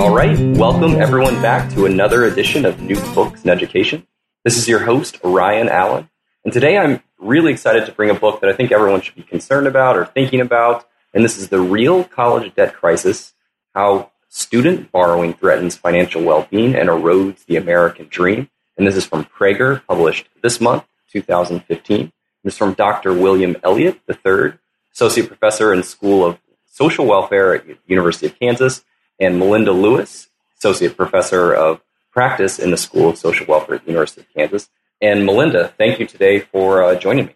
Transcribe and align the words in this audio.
All 0.00 0.14
right, 0.14 0.38
welcome 0.56 0.92
everyone 0.92 1.42
back 1.42 1.70
to 1.74 1.84
another 1.84 2.24
edition 2.24 2.64
of 2.64 2.80
New 2.80 2.98
Books 3.14 3.44
in 3.44 3.50
Education. 3.50 4.06
This 4.44 4.56
is 4.56 4.66
your 4.66 4.78
host, 4.78 5.20
Ryan 5.22 5.68
Allen, 5.68 6.08
and 6.42 6.54
today 6.54 6.78
I'm 6.78 7.02
really 7.18 7.52
excited 7.52 7.84
to 7.84 7.92
bring 7.92 8.08
a 8.08 8.14
book 8.14 8.40
that 8.40 8.48
I 8.48 8.54
think 8.54 8.72
everyone 8.72 9.02
should 9.02 9.14
be 9.14 9.22
concerned 9.22 9.66
about 9.66 9.98
or 9.98 10.06
thinking 10.06 10.40
about, 10.40 10.88
and 11.12 11.22
this 11.22 11.36
is 11.36 11.50
The 11.50 11.60
Real 11.60 12.04
College 12.04 12.54
Debt 12.54 12.72
Crisis 12.72 13.34
How 13.74 14.10
Student 14.30 14.90
Borrowing 14.90 15.34
Threatens 15.34 15.76
Financial 15.76 16.22
Well-Being 16.22 16.74
and 16.74 16.88
Erodes 16.88 17.44
the 17.44 17.56
American 17.56 18.08
Dream. 18.08 18.48
And 18.78 18.86
this 18.86 18.96
is 18.96 19.04
from 19.04 19.26
Praeger, 19.26 19.82
published 19.86 20.30
this 20.42 20.62
month, 20.62 20.84
2015. 21.12 22.10
This 22.42 22.54
is 22.54 22.58
from 22.58 22.72
Dr. 22.72 23.12
William 23.12 23.54
Elliott 23.62 24.00
III, 24.08 24.54
Associate 24.94 25.26
Professor 25.26 25.74
in 25.74 25.82
School 25.82 26.24
of 26.24 26.38
Social 26.64 27.04
Welfare 27.04 27.56
at 27.56 27.66
University 27.86 28.28
of 28.28 28.38
Kansas 28.38 28.82
and 29.20 29.38
Melinda 29.38 29.72
Lewis, 29.72 30.28
Associate 30.58 30.96
Professor 30.96 31.52
of 31.52 31.80
Practice 32.10 32.58
in 32.58 32.70
the 32.70 32.76
School 32.76 33.10
of 33.10 33.18
Social 33.18 33.46
Welfare 33.46 33.76
at 33.76 33.84
the 33.84 33.92
University 33.92 34.22
of 34.22 34.34
Kansas. 34.34 34.68
And 35.00 35.24
Melinda, 35.24 35.72
thank 35.78 36.00
you 36.00 36.06
today 36.06 36.40
for 36.40 36.82
uh, 36.82 36.94
joining 36.96 37.26
me. 37.26 37.34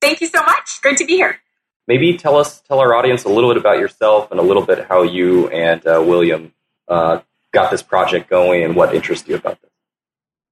Thank 0.00 0.20
you 0.20 0.26
so 0.26 0.42
much. 0.42 0.80
Great 0.82 0.98
to 0.98 1.06
be 1.06 1.14
here. 1.14 1.40
Maybe 1.86 2.16
tell 2.18 2.36
us, 2.36 2.60
tell 2.60 2.80
our 2.80 2.94
audience 2.94 3.24
a 3.24 3.28
little 3.28 3.50
bit 3.50 3.56
about 3.56 3.78
yourself 3.78 4.30
and 4.30 4.38
a 4.38 4.42
little 4.42 4.64
bit 4.64 4.86
how 4.86 5.02
you 5.02 5.48
and 5.48 5.84
uh, 5.86 6.02
William 6.04 6.52
uh, 6.86 7.20
got 7.52 7.70
this 7.70 7.82
project 7.82 8.28
going 8.28 8.62
and 8.62 8.76
what 8.76 8.94
interests 8.94 9.26
you 9.28 9.36
about 9.36 9.60
this. 9.62 9.70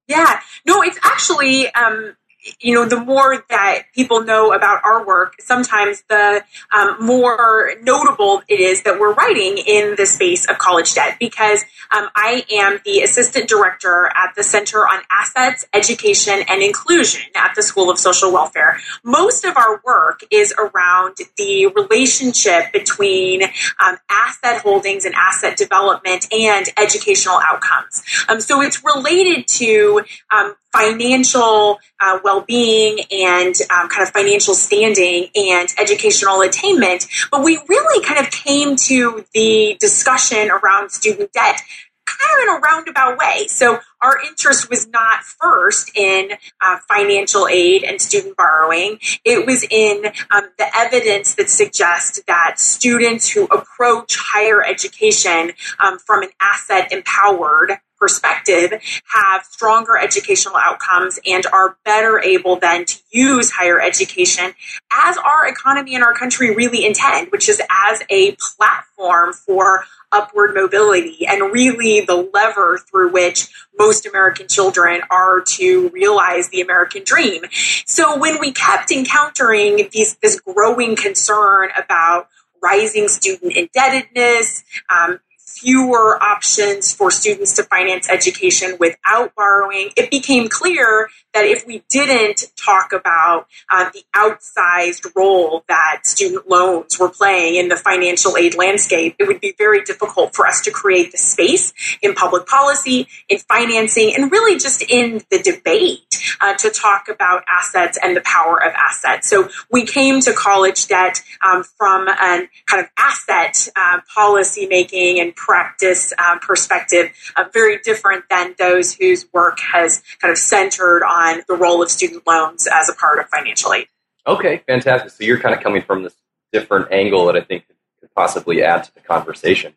Yeah, 0.07 0.39
no, 0.65 0.81
it's 0.81 0.97
actually 1.03 1.69
um, 1.73 2.15
you 2.59 2.73
know, 2.73 2.85
the 2.85 2.99
more 2.99 3.43
that 3.49 3.83
people 3.93 4.23
know 4.23 4.53
about 4.53 4.81
our 4.83 5.05
work, 5.05 5.35
sometimes 5.39 6.03
the 6.09 6.43
um, 6.75 6.97
more 6.99 7.71
notable 7.81 8.41
it 8.47 8.59
is 8.59 8.83
that 8.83 8.99
we're 8.99 9.13
writing 9.13 9.57
in 9.57 9.95
the 9.97 10.05
space 10.05 10.47
of 10.49 10.57
college 10.57 10.93
debt 10.93 11.17
because 11.19 11.63
um, 11.95 12.07
I 12.15 12.45
am 12.51 12.79
the 12.85 13.01
assistant 13.01 13.47
director 13.47 14.11
at 14.15 14.33
the 14.35 14.43
Center 14.43 14.79
on 14.79 15.01
Assets, 15.11 15.65
Education, 15.73 16.43
and 16.47 16.61
Inclusion 16.61 17.21
at 17.35 17.53
the 17.55 17.63
School 17.63 17.89
of 17.89 17.97
Social 17.97 18.31
Welfare. 18.31 18.79
Most 19.03 19.45
of 19.45 19.57
our 19.57 19.81
work 19.85 20.21
is 20.31 20.53
around 20.57 21.17
the 21.37 21.67
relationship 21.67 22.71
between 22.73 23.43
um, 23.43 23.97
asset 24.09 24.61
holdings 24.61 25.05
and 25.05 25.13
asset 25.15 25.57
development 25.57 26.27
and 26.31 26.67
educational 26.77 27.39
outcomes. 27.43 28.03
Um, 28.27 28.39
so 28.41 28.61
it's 28.61 28.83
related 28.83 29.47
to 29.47 30.01
um, 30.31 30.55
financial 30.77 31.79
uh, 31.99 32.19
well-being 32.23 32.99
and 33.11 33.55
um, 33.71 33.89
kind 33.89 34.03
of 34.03 34.09
financial 34.09 34.53
standing 34.53 35.27
and 35.35 35.73
educational 35.77 36.41
attainment 36.41 37.07
but 37.31 37.43
we 37.43 37.59
really 37.67 38.05
kind 38.05 38.19
of 38.19 38.31
came 38.31 38.75
to 38.75 39.25
the 39.33 39.75
discussion 39.79 40.49
around 40.51 40.89
student 40.89 41.31
debt 41.33 41.61
kind 42.07 42.31
of 42.33 42.43
in 42.43 42.55
a 42.55 42.59
roundabout 42.59 43.17
way. 43.17 43.47
So 43.47 43.79
our 44.01 44.19
interest 44.25 44.69
was 44.69 44.87
not 44.87 45.23
first 45.23 45.91
in 45.95 46.31
uh, 46.61 46.77
financial 46.87 47.47
aid 47.47 47.83
and 47.83 48.01
student 48.01 48.37
borrowing. 48.37 48.99
It 49.25 49.45
was 49.45 49.65
in 49.69 50.05
um, 50.31 50.49
the 50.57 50.67
evidence 50.75 51.35
that 51.35 51.49
suggests 51.49 52.21
that 52.27 52.59
students 52.59 53.29
who 53.29 53.45
approach 53.45 54.15
higher 54.17 54.63
education 54.63 55.51
um, 55.79 55.99
from 55.99 56.23
an 56.23 56.29
asset 56.39 56.91
empowered 56.91 57.79
perspective 57.99 58.71
have 59.13 59.43
stronger 59.45 59.97
educational 59.97 60.55
outcomes 60.55 61.19
and 61.25 61.45
are 61.47 61.77
better 61.83 62.19
able 62.19 62.57
then 62.57 62.85
to 62.85 62.97
use 63.11 63.51
higher 63.51 63.81
education 63.81 64.53
as 64.91 65.17
our 65.17 65.47
economy 65.47 65.95
and 65.95 66.03
our 66.03 66.13
country 66.13 66.55
really 66.55 66.85
intend, 66.85 67.31
which 67.31 67.49
is 67.49 67.61
as 67.89 68.01
a 68.09 68.35
platform 68.35 69.33
for 69.33 69.83
upward 70.11 70.55
mobility 70.55 71.25
and 71.27 71.51
really 71.51 72.01
the 72.05 72.29
lever 72.33 72.79
through 72.89 73.11
which 73.11 73.49
most 73.77 74.05
American 74.05 74.47
children 74.47 75.01
are 75.09 75.41
to 75.41 75.89
realize 75.89 76.49
the 76.49 76.61
American 76.61 77.03
dream. 77.03 77.43
So 77.85 78.17
when 78.17 78.39
we 78.39 78.51
kept 78.51 78.91
encountering 78.91 79.89
these, 79.91 80.15
this 80.17 80.39
growing 80.39 80.95
concern 80.95 81.69
about 81.77 82.29
rising 82.61 83.07
student 83.07 83.53
indebtedness, 83.53 84.63
um, 84.89 85.19
fewer 85.59 86.21
options 86.21 86.93
for 86.93 87.09
students 87.09 87.53
to 87.53 87.63
finance 87.63 88.09
education 88.09 88.77
without 88.79 89.33
borrowing, 89.35 89.89
it 89.95 90.11
became 90.11 90.47
clear 90.47 91.09
that 91.33 91.45
if 91.45 91.65
we 91.65 91.83
didn't 91.89 92.45
talk 92.55 92.93
about 92.93 93.47
uh, 93.69 93.89
the 93.93 94.03
outsized 94.15 95.15
role 95.15 95.63
that 95.67 96.01
student 96.05 96.49
loans 96.49 96.99
were 96.99 97.09
playing 97.09 97.55
in 97.55 97.69
the 97.69 97.75
financial 97.75 98.37
aid 98.37 98.55
landscape, 98.55 99.15
it 99.19 99.27
would 99.27 99.39
be 99.39 99.53
very 99.57 99.83
difficult 99.83 100.35
for 100.35 100.47
us 100.47 100.61
to 100.61 100.71
create 100.71 101.11
the 101.11 101.17
space 101.17 101.73
in 102.01 102.13
public 102.13 102.45
policy, 102.47 103.07
in 103.29 103.37
financing, 103.39 104.13
and 104.15 104.31
really 104.31 104.59
just 104.59 104.81
in 104.89 105.21
the 105.29 105.39
debate 105.41 106.23
uh, 106.41 106.53
to 106.55 106.69
talk 106.69 107.07
about 107.07 107.43
assets 107.47 107.97
and 108.01 108.15
the 108.15 108.21
power 108.21 108.61
of 108.63 108.73
assets. 108.73 109.29
So 109.29 109.49
we 109.71 109.85
came 109.85 110.19
to 110.21 110.33
college 110.33 110.87
debt 110.87 111.21
um, 111.45 111.63
from 111.63 112.07
a 112.07 112.47
kind 112.65 112.83
of 112.83 112.87
asset 112.97 113.67
uh, 113.75 113.99
policy 114.13 114.67
making 114.67 115.19
and 115.19 115.35
practice 115.47 116.13
um, 116.19 116.39
perspective, 116.39 117.11
uh, 117.37 117.45
very 117.53 117.79
different 117.79 118.25
than 118.29 118.53
those 118.59 118.93
whose 118.93 119.25
work 119.31 119.59
has 119.59 120.03
kind 120.19 120.31
of 120.31 120.37
centered 120.37 121.03
on 121.03 121.41
the 121.47 121.55
role 121.55 121.81
of 121.81 121.89
student 121.89 122.27
loans 122.27 122.67
as 122.67 122.89
a 122.89 122.93
part 122.93 123.19
of 123.19 123.29
financial 123.29 123.73
aid. 123.73 123.87
Okay, 124.27 124.61
fantastic. 124.67 125.11
So 125.11 125.23
you're 125.23 125.39
kind 125.39 125.55
of 125.55 125.63
coming 125.63 125.81
from 125.81 126.03
this 126.03 126.13
different 126.51 126.91
angle 126.91 127.25
that 127.27 127.37
I 127.37 127.41
think 127.41 127.65
could 127.99 128.13
possibly 128.13 128.61
add 128.61 128.83
to 128.83 128.93
the 128.93 128.99
conversation. 128.99 129.73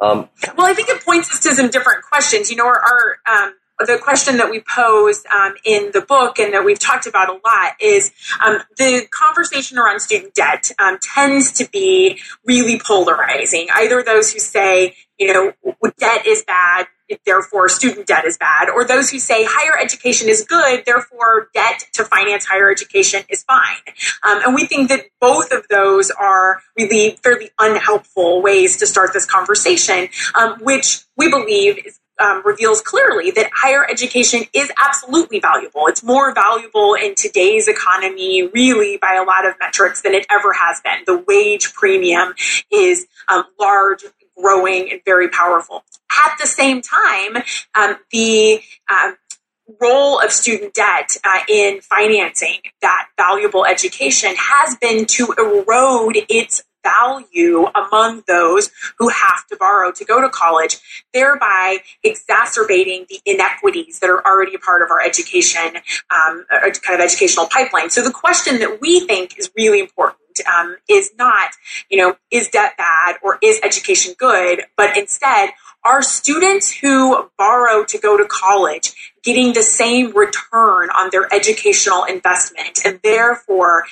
Um, 0.00 0.28
well, 0.56 0.66
I 0.66 0.74
think 0.74 0.88
it 0.88 1.04
points 1.04 1.32
us 1.32 1.40
to 1.44 1.54
some 1.54 1.70
different 1.70 2.02
questions. 2.02 2.50
You 2.50 2.56
know, 2.56 2.66
our, 2.66 2.80
our 2.80 3.16
um, 3.26 3.54
the 3.78 3.98
question 4.00 4.36
that 4.36 4.50
we 4.50 4.60
pose 4.60 5.24
um, 5.32 5.54
in 5.64 5.90
the 5.92 6.00
book 6.00 6.38
and 6.38 6.54
that 6.54 6.64
we've 6.64 6.78
talked 6.78 7.06
about 7.06 7.28
a 7.28 7.32
lot 7.32 7.72
is 7.80 8.12
um, 8.44 8.58
the 8.76 9.06
conversation 9.10 9.78
around 9.78 10.00
student 10.00 10.34
debt 10.34 10.70
um, 10.78 10.98
tends 11.00 11.52
to 11.52 11.68
be 11.70 12.20
really 12.44 12.80
polarizing. 12.84 13.66
Either 13.74 14.02
those 14.02 14.32
who 14.32 14.38
say, 14.38 14.94
you 15.18 15.32
know, 15.32 15.52
debt 15.98 16.26
is 16.26 16.42
bad, 16.46 16.86
therefore 17.24 17.68
student 17.68 18.06
debt 18.06 18.24
is 18.24 18.36
bad, 18.38 18.68
or 18.68 18.84
those 18.84 19.10
who 19.10 19.18
say 19.18 19.44
higher 19.44 19.78
education 19.78 20.28
is 20.28 20.44
good, 20.44 20.84
therefore 20.86 21.48
debt 21.54 21.84
to 21.92 22.04
finance 22.04 22.44
higher 22.46 22.70
education 22.70 23.22
is 23.28 23.42
fine. 23.44 23.94
Um, 24.22 24.42
and 24.44 24.54
we 24.54 24.66
think 24.66 24.88
that 24.88 25.06
both 25.20 25.52
of 25.52 25.66
those 25.68 26.10
are 26.10 26.60
really 26.76 27.18
fairly 27.22 27.50
unhelpful 27.58 28.42
ways 28.42 28.76
to 28.78 28.86
start 28.86 29.12
this 29.12 29.26
conversation, 29.26 30.08
um, 30.34 30.58
which 30.60 31.04
we 31.16 31.30
believe 31.30 31.78
is 31.84 32.00
um, 32.16 32.42
reveals 32.44 32.80
clearly 32.80 33.32
that 33.32 33.50
higher 33.52 33.84
education 33.90 34.44
is 34.52 34.70
absolutely 34.80 35.40
valuable. 35.40 35.88
It's 35.88 36.04
more 36.04 36.32
valuable 36.32 36.94
in 36.94 37.16
today's 37.16 37.66
economy, 37.66 38.48
really, 38.54 38.98
by 38.98 39.14
a 39.14 39.24
lot 39.24 39.44
of 39.44 39.54
metrics 39.58 40.02
than 40.02 40.14
it 40.14 40.24
ever 40.30 40.52
has 40.52 40.80
been. 40.80 41.02
The 41.06 41.24
wage 41.26 41.74
premium 41.74 42.34
is 42.70 43.08
um, 43.26 43.44
large, 43.58 44.04
growing, 44.36 44.90
and 44.90 45.00
very 45.04 45.28
powerful. 45.28 45.84
At 46.10 46.36
the 46.40 46.46
same 46.46 46.82
time, 46.82 47.42
um, 47.74 47.96
the 48.10 48.60
uh, 48.88 49.12
role 49.80 50.20
of 50.20 50.30
student 50.30 50.74
debt 50.74 51.16
uh, 51.24 51.40
in 51.48 51.80
financing 51.80 52.58
that 52.82 53.08
valuable 53.16 53.64
education 53.64 54.34
has 54.36 54.76
been 54.76 55.06
to 55.06 55.34
erode 55.38 56.18
its 56.28 56.62
value 56.84 57.66
among 57.74 58.22
those 58.28 58.70
who 58.98 59.08
have 59.08 59.46
to 59.48 59.56
borrow 59.56 59.90
to 59.90 60.04
go 60.04 60.20
to 60.20 60.28
college, 60.28 60.78
thereby 61.14 61.78
exacerbating 62.02 63.06
the 63.08 63.20
inequities 63.24 63.98
that 64.00 64.10
are 64.10 64.24
already 64.26 64.54
a 64.54 64.58
part 64.58 64.82
of 64.82 64.90
our 64.90 65.00
education, 65.00 65.76
um, 66.14 66.44
kind 66.50 66.76
of 66.90 67.00
educational 67.00 67.46
pipeline. 67.46 67.88
So 67.88 68.02
the 68.02 68.12
question 68.12 68.58
that 68.58 68.80
we 68.82 69.00
think 69.00 69.38
is 69.38 69.50
really 69.56 69.80
important 69.80 70.18
um, 70.46 70.76
is 70.88 71.10
not, 71.18 71.50
you 71.90 71.98
know, 71.98 72.16
is 72.30 72.48
debt 72.48 72.72
bad 72.76 73.16
or 73.22 73.38
is 73.42 73.60
education 73.62 74.14
good, 74.18 74.62
but 74.76 74.96
instead, 74.96 75.50
are 75.84 76.02
students 76.02 76.70
who 76.70 77.30
borrow 77.36 77.84
to 77.84 77.98
go 77.98 78.16
to 78.16 78.24
college 78.24 79.12
getting 79.22 79.52
the 79.52 79.62
same 79.62 80.16
return 80.16 80.88
on 80.90 81.10
their 81.12 81.32
educational 81.32 82.04
investment 82.04 82.80
and 82.84 83.00
therefore 83.02 83.84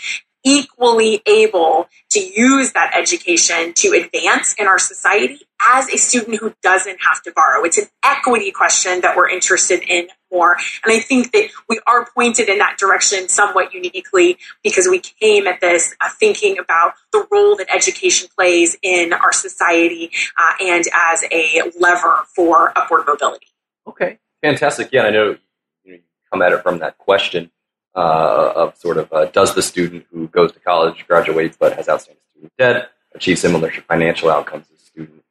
equally 0.44 1.22
able 1.26 1.88
to 2.10 2.20
use 2.20 2.72
that 2.72 2.92
education 2.94 3.72
to 3.74 3.92
advance 3.92 4.54
in 4.58 4.66
our 4.66 4.78
society 4.78 5.40
as 5.60 5.88
a 5.88 5.96
student 5.96 6.40
who 6.40 6.52
doesn't 6.62 6.98
have 7.00 7.22
to 7.22 7.32
borrow. 7.32 7.62
It's 7.64 7.78
an 7.78 7.86
equity 8.02 8.50
question 8.50 9.02
that 9.02 9.16
we're 9.16 9.28
interested 9.28 9.82
in 9.86 10.08
more. 10.32 10.56
And 10.84 10.92
I 10.92 11.00
think 11.00 11.32
that 11.32 11.50
we 11.68 11.80
are 11.86 12.08
pointed 12.14 12.48
in 12.48 12.58
that 12.58 12.78
direction 12.78 13.28
somewhat 13.28 13.72
uniquely 13.74 14.38
because 14.62 14.88
we 14.88 14.98
came 14.98 15.46
at 15.46 15.60
this 15.60 15.94
uh, 16.00 16.08
thinking 16.18 16.58
about 16.58 16.94
the 17.12 17.26
role 17.30 17.56
that 17.56 17.66
education 17.72 18.28
plays 18.34 18.76
in 18.82 19.12
our 19.12 19.32
society 19.32 20.10
uh, 20.38 20.52
and 20.60 20.84
as 20.94 21.24
a 21.30 21.62
lever 21.78 22.24
for 22.34 22.76
upward 22.76 23.04
mobility. 23.06 23.46
Okay, 23.86 24.18
fantastic. 24.42 24.88
Yeah, 24.92 25.02
I 25.02 25.10
know 25.10 25.36
you, 25.84 26.00
come 26.30 26.42
at 26.42 26.52
it 26.52 26.62
from 26.62 26.78
that 26.78 26.98
question 26.98 27.50
uh, 27.94 28.52
of 28.56 28.76
sort 28.76 28.96
of 28.96 29.12
uh, 29.12 29.26
does 29.26 29.54
the 29.54 29.62
student 29.62 30.06
who 30.10 30.28
goes 30.28 30.52
to 30.52 30.60
college, 30.60 31.06
graduates, 31.06 31.56
but 31.58 31.76
has 31.76 31.88
outstanding 31.88 32.22
student 32.32 32.52
debt 32.58 32.90
achieve 33.14 33.38
similar 33.38 33.70
financial 33.70 34.30
outcomes 34.30 34.66
as 34.72 34.80
a 34.80 34.84
student 34.84 35.22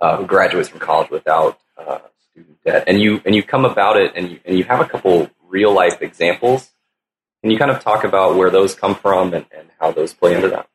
uh, 0.00 0.16
who 0.16 0.26
graduates 0.26 0.68
from 0.68 0.78
college 0.78 1.10
without 1.10 1.58
uh, 1.76 1.98
student 2.34 2.58
debt? 2.64 2.84
And 2.86 3.00
you 3.00 3.22
and 3.24 3.34
you 3.34 3.42
come 3.42 3.64
about 3.64 3.96
it, 3.96 4.12
and 4.16 4.30
you 4.30 4.40
and 4.44 4.58
you 4.58 4.64
have 4.64 4.80
a 4.80 4.86
couple 4.86 5.30
real 5.48 5.72
life 5.72 6.02
examples. 6.02 6.70
Can 7.42 7.50
you 7.50 7.58
kind 7.58 7.70
of 7.70 7.80
talk 7.80 8.04
about 8.04 8.36
where 8.36 8.50
those 8.50 8.74
come 8.74 8.94
from 8.94 9.34
and, 9.34 9.46
and 9.56 9.68
how 9.78 9.92
those 9.92 10.14
play 10.14 10.34
into 10.34 10.48
that? 10.48 10.68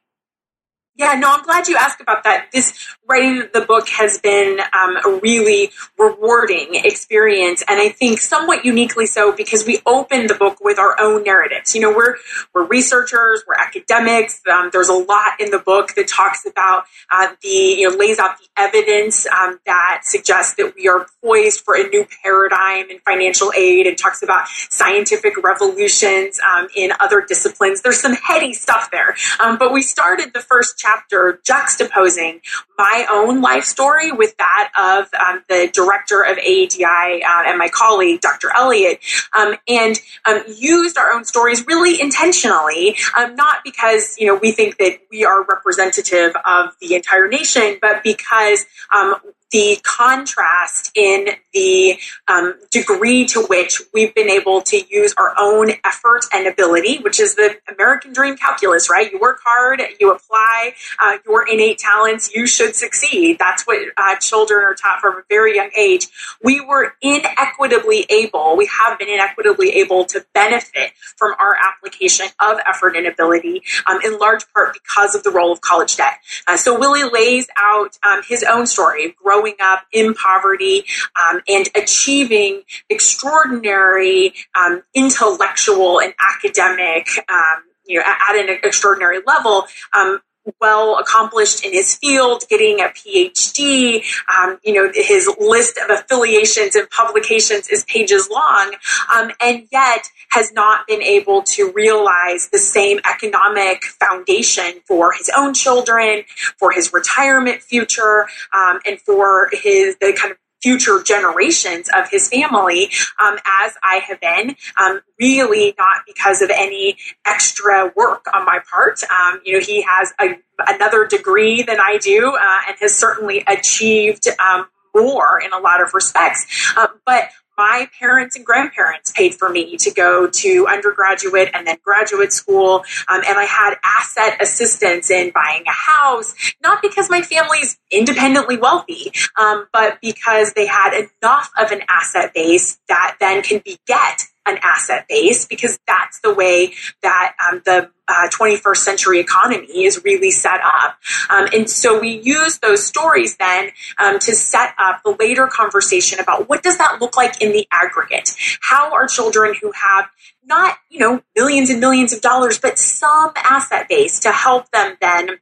Yeah, 0.99 1.13
no, 1.13 1.31
I'm 1.31 1.43
glad 1.43 1.69
you 1.69 1.77
asked 1.77 2.01
about 2.01 2.25
that. 2.25 2.47
This 2.51 2.73
writing 3.07 3.47
the 3.53 3.61
book 3.61 3.87
has 3.87 4.19
been 4.19 4.59
um, 4.73 4.97
a 4.97 5.19
really 5.23 5.71
rewarding 5.97 6.71
experience, 6.73 7.63
and 7.69 7.79
I 7.79 7.87
think 7.87 8.19
somewhat 8.19 8.65
uniquely 8.65 9.05
so 9.05 9.31
because 9.31 9.65
we 9.65 9.79
open 9.85 10.27
the 10.27 10.33
book 10.33 10.57
with 10.59 10.77
our 10.77 10.99
own 10.99 11.23
narratives. 11.23 11.73
You 11.73 11.79
know, 11.79 11.95
we're 11.95 12.17
we're 12.53 12.65
researchers, 12.65 13.45
we're 13.47 13.55
academics. 13.55 14.41
Um, 14.51 14.71
there's 14.73 14.89
a 14.89 14.93
lot 14.93 15.39
in 15.39 15.51
the 15.51 15.59
book 15.59 15.95
that 15.95 16.09
talks 16.09 16.45
about 16.45 16.83
uh, 17.09 17.29
the 17.41 17.47
you 17.47 17.89
know 17.89 17.95
lays 17.95 18.19
out 18.19 18.37
the 18.37 18.47
evidence 18.61 19.25
um, 19.27 19.57
that 19.65 20.01
suggests 20.03 20.55
that 20.55 20.73
we 20.75 20.89
are 20.89 21.07
poised 21.23 21.61
for 21.61 21.75
a 21.75 21.87
new 21.87 22.05
paradigm 22.21 22.89
in 22.89 22.99
financial 23.05 23.53
aid, 23.55 23.87
and 23.87 23.97
talks 23.97 24.21
about 24.21 24.49
scientific 24.49 25.41
revolutions 25.41 26.41
um, 26.41 26.67
in 26.75 26.91
other 26.99 27.23
disciplines. 27.25 27.83
There's 27.83 28.01
some 28.01 28.15
heady 28.15 28.53
stuff 28.53 28.89
there, 28.91 29.15
um, 29.39 29.57
but 29.57 29.71
we 29.71 29.81
started 29.81 30.33
the 30.33 30.41
first 30.41 30.77
chapter 30.77 30.88
chapter 30.89 31.39
juxtaposing 31.47 32.41
my 32.77 33.05
own 33.11 33.41
life 33.41 33.63
story 33.63 34.11
with 34.11 34.35
that 34.37 34.71
of 34.77 35.07
um, 35.19 35.43
the 35.49 35.69
director 35.73 36.23
of 36.23 36.37
AEDI 36.37 37.23
uh, 37.23 37.43
and 37.45 37.57
my 37.57 37.69
colleague, 37.69 38.21
Dr. 38.21 38.49
Elliott, 38.55 38.99
um, 39.37 39.55
and 39.67 39.99
um, 40.25 40.43
used 40.47 40.97
our 40.97 41.11
own 41.11 41.25
stories 41.25 41.65
really 41.67 42.01
intentionally, 42.01 42.95
um, 43.17 43.35
not 43.35 43.57
because 43.63 44.15
you 44.17 44.27
know 44.27 44.35
we 44.35 44.51
think 44.51 44.77
that 44.77 44.99
we 45.11 45.25
are 45.25 45.43
representative 45.43 46.33
of 46.45 46.75
the 46.79 46.95
entire 46.95 47.27
nation, 47.27 47.77
but 47.81 48.03
because 48.03 48.65
um, 48.95 49.15
the 49.51 49.79
contrast 49.83 50.91
in 50.95 51.29
the 51.53 51.97
um, 52.27 52.53
degree 52.71 53.25
to 53.25 53.41
which 53.47 53.81
we've 53.93 54.13
been 54.13 54.29
able 54.29 54.61
to 54.61 54.81
use 54.89 55.13
our 55.17 55.33
own 55.37 55.71
effort 55.85 56.25
and 56.33 56.47
ability, 56.47 56.99
which 56.99 57.19
is 57.19 57.35
the 57.35 57.57
American 57.67 58.13
dream 58.13 58.37
calculus, 58.37 58.89
right? 58.89 59.11
You 59.11 59.19
work 59.19 59.39
hard, 59.43 59.81
you 59.99 60.11
apply 60.11 60.73
uh, 60.99 61.17
your 61.25 61.47
innate 61.47 61.79
talents, 61.79 62.33
you 62.33 62.45
should 62.45 62.75
succeed. 62.75 63.37
That's 63.39 63.63
what 63.63 63.79
uh, 63.97 64.15
children 64.17 64.63
are 64.63 64.75
taught 64.75 64.99
from 65.01 65.17
a 65.17 65.23
very 65.29 65.55
young 65.55 65.71
age. 65.75 66.07
We 66.43 66.61
were 66.61 66.93
inequitably 67.01 68.05
able, 68.09 68.55
we 68.55 68.67
have 68.67 68.99
been 68.99 69.09
inequitably 69.09 69.69
able 69.69 70.05
to 70.05 70.25
benefit 70.33 70.91
from 71.17 71.33
our 71.39 71.55
application 71.55 72.27
of 72.39 72.59
effort 72.65 72.95
and 72.95 73.07
ability, 73.07 73.63
um, 73.87 73.99
in 74.03 74.19
large 74.19 74.45
part 74.53 74.73
because 74.73 75.15
of 75.15 75.23
the 75.23 75.31
role 75.31 75.51
of 75.51 75.61
college 75.61 75.97
debt. 75.97 76.19
Uh, 76.47 76.57
so 76.57 76.77
Willie 76.79 77.09
lays 77.09 77.47
out 77.57 77.97
um, 78.03 78.21
his 78.27 78.43
own 78.43 78.67
story, 78.67 79.15
growing 79.21 79.38
growing 79.39 79.55
up 79.61 79.85
in 79.91 80.13
poverty 80.13 80.83
um, 81.15 81.41
and 81.47 81.69
achieving 81.75 82.61
extraordinary 82.89 84.33
um, 84.55 84.83
intellectual 84.93 85.99
and 85.99 86.13
academic 86.19 87.07
um, 87.29 87.63
you 87.85 87.97
know, 87.97 88.05
at 88.05 88.35
an 88.35 88.49
extraordinary 88.63 89.19
level, 89.25 89.65
um, 89.93 90.19
well 90.59 90.97
accomplished 90.97 91.63
in 91.63 91.71
his 91.73 91.95
field, 91.95 92.43
getting 92.49 92.79
a 92.79 92.85
PhD. 92.85 94.03
Um, 94.29 94.59
you 94.63 94.73
know, 94.73 94.91
his 94.93 95.29
list 95.39 95.77
of 95.77 95.89
affiliations 95.89 96.75
and 96.75 96.89
publications 96.89 97.67
is 97.69 97.83
pages 97.85 98.29
long, 98.31 98.75
um, 99.15 99.31
and 99.41 99.67
yet 99.71 100.09
has 100.31 100.51
not 100.53 100.87
been 100.87 101.01
able 101.01 101.41
to 101.43 101.71
realize 101.73 102.49
the 102.49 102.57
same 102.57 102.99
economic 103.09 103.83
foundation 103.83 104.81
for 104.87 105.11
his 105.11 105.29
own 105.35 105.53
children, 105.53 106.23
for 106.57 106.71
his 106.71 106.93
retirement 106.93 107.61
future, 107.61 108.27
um, 108.53 108.79
and 108.85 108.99
for 109.01 109.49
his 109.51 109.95
the 110.01 110.13
kind 110.19 110.31
of 110.31 110.37
future 110.61 111.01
generations 111.03 111.89
of 111.95 112.09
his 112.09 112.27
family 112.29 112.91
um, 113.21 113.37
as 113.45 113.73
I 113.83 114.01
have 114.07 114.19
been, 114.19 114.55
um, 114.77 115.01
really 115.19 115.73
not 115.77 116.03
because 116.05 116.41
of 116.41 116.49
any 116.49 116.97
extra 117.25 117.91
work 117.95 118.25
on 118.33 118.45
my 118.45 118.59
part. 118.69 119.01
Um, 119.03 119.41
you 119.45 119.53
know, 119.53 119.65
he 119.65 119.81
has 119.81 120.13
a, 120.19 120.37
another 120.67 121.05
degree 121.05 121.63
than 121.63 121.79
I 121.79 121.97
do 121.97 122.35
uh, 122.39 122.59
and 122.67 122.77
has 122.79 122.95
certainly 122.95 123.43
achieved 123.47 124.27
um, 124.39 124.67
more 124.95 125.39
in 125.39 125.53
a 125.53 125.59
lot 125.59 125.81
of 125.81 125.93
respects. 125.93 126.73
Uh, 126.75 126.87
but 127.05 127.29
my 127.59 127.89
parents 127.99 128.37
and 128.37 128.45
grandparents 128.45 129.11
paid 129.11 129.35
for 129.35 129.49
me 129.49 129.75
to 129.75 129.91
go 129.91 130.29
to 130.29 130.65
undergraduate 130.65 131.49
and 131.53 131.67
then 131.67 131.75
graduate 131.83 132.31
school. 132.31 132.85
Um, 133.09 133.21
and 133.27 133.37
I 133.37 133.43
had 133.43 133.75
asset 133.83 134.41
assistance 134.41 135.11
in 135.11 135.31
buying 135.31 135.63
a 135.67 135.73
house, 135.73 136.33
not 136.63 136.81
because 136.81 137.09
my 137.09 137.21
family's 137.21 137.77
independently 137.91 138.55
wealthy, 138.55 139.11
um, 139.37 139.67
but 139.73 139.99
because 140.01 140.53
they 140.53 140.67
had 140.67 140.93
enough 140.93 141.51
of 141.57 141.71
an 141.71 141.81
asset 141.89 142.33
base 142.33 142.79
that 142.87 143.17
then 143.19 143.43
can 143.43 143.61
beget 143.65 144.23
an 144.49 144.59
asset 144.63 145.07
base 145.07 145.45
because 145.45 145.79
that's 145.87 146.19
the 146.21 146.33
way 146.33 146.73
that 147.01 147.35
um, 147.47 147.61
the 147.65 147.89
uh, 148.07 148.27
21st 148.29 148.77
century 148.77 149.19
economy 149.19 149.85
is 149.85 150.03
really 150.03 150.31
set 150.31 150.59
up. 150.63 150.97
Um, 151.29 151.47
and 151.53 151.69
so 151.69 151.99
we 151.99 152.19
use 152.19 152.57
those 152.59 152.85
stories 152.85 153.37
then 153.37 153.69
um, 153.99 154.19
to 154.19 154.35
set 154.35 154.73
up 154.77 155.01
the 155.03 155.15
later 155.19 155.47
conversation 155.47 156.19
about 156.19 156.49
what 156.49 156.63
does 156.63 156.77
that 156.79 156.99
look 156.99 157.15
like 157.15 157.41
in 157.41 157.51
the 157.51 157.67
aggregate? 157.71 158.35
How 158.61 158.91
are 158.93 159.07
children 159.07 159.53
who 159.61 159.71
have 159.71 160.09
not, 160.43 160.77
you 160.89 160.99
know, 160.99 161.21
millions 161.35 161.69
and 161.69 161.79
millions 161.79 162.11
of 162.11 162.21
dollars, 162.21 162.59
but 162.59 162.79
some 162.79 163.31
asset 163.35 163.87
base 163.87 164.19
to 164.21 164.31
help 164.31 164.71
them 164.71 164.97
then 164.99 165.39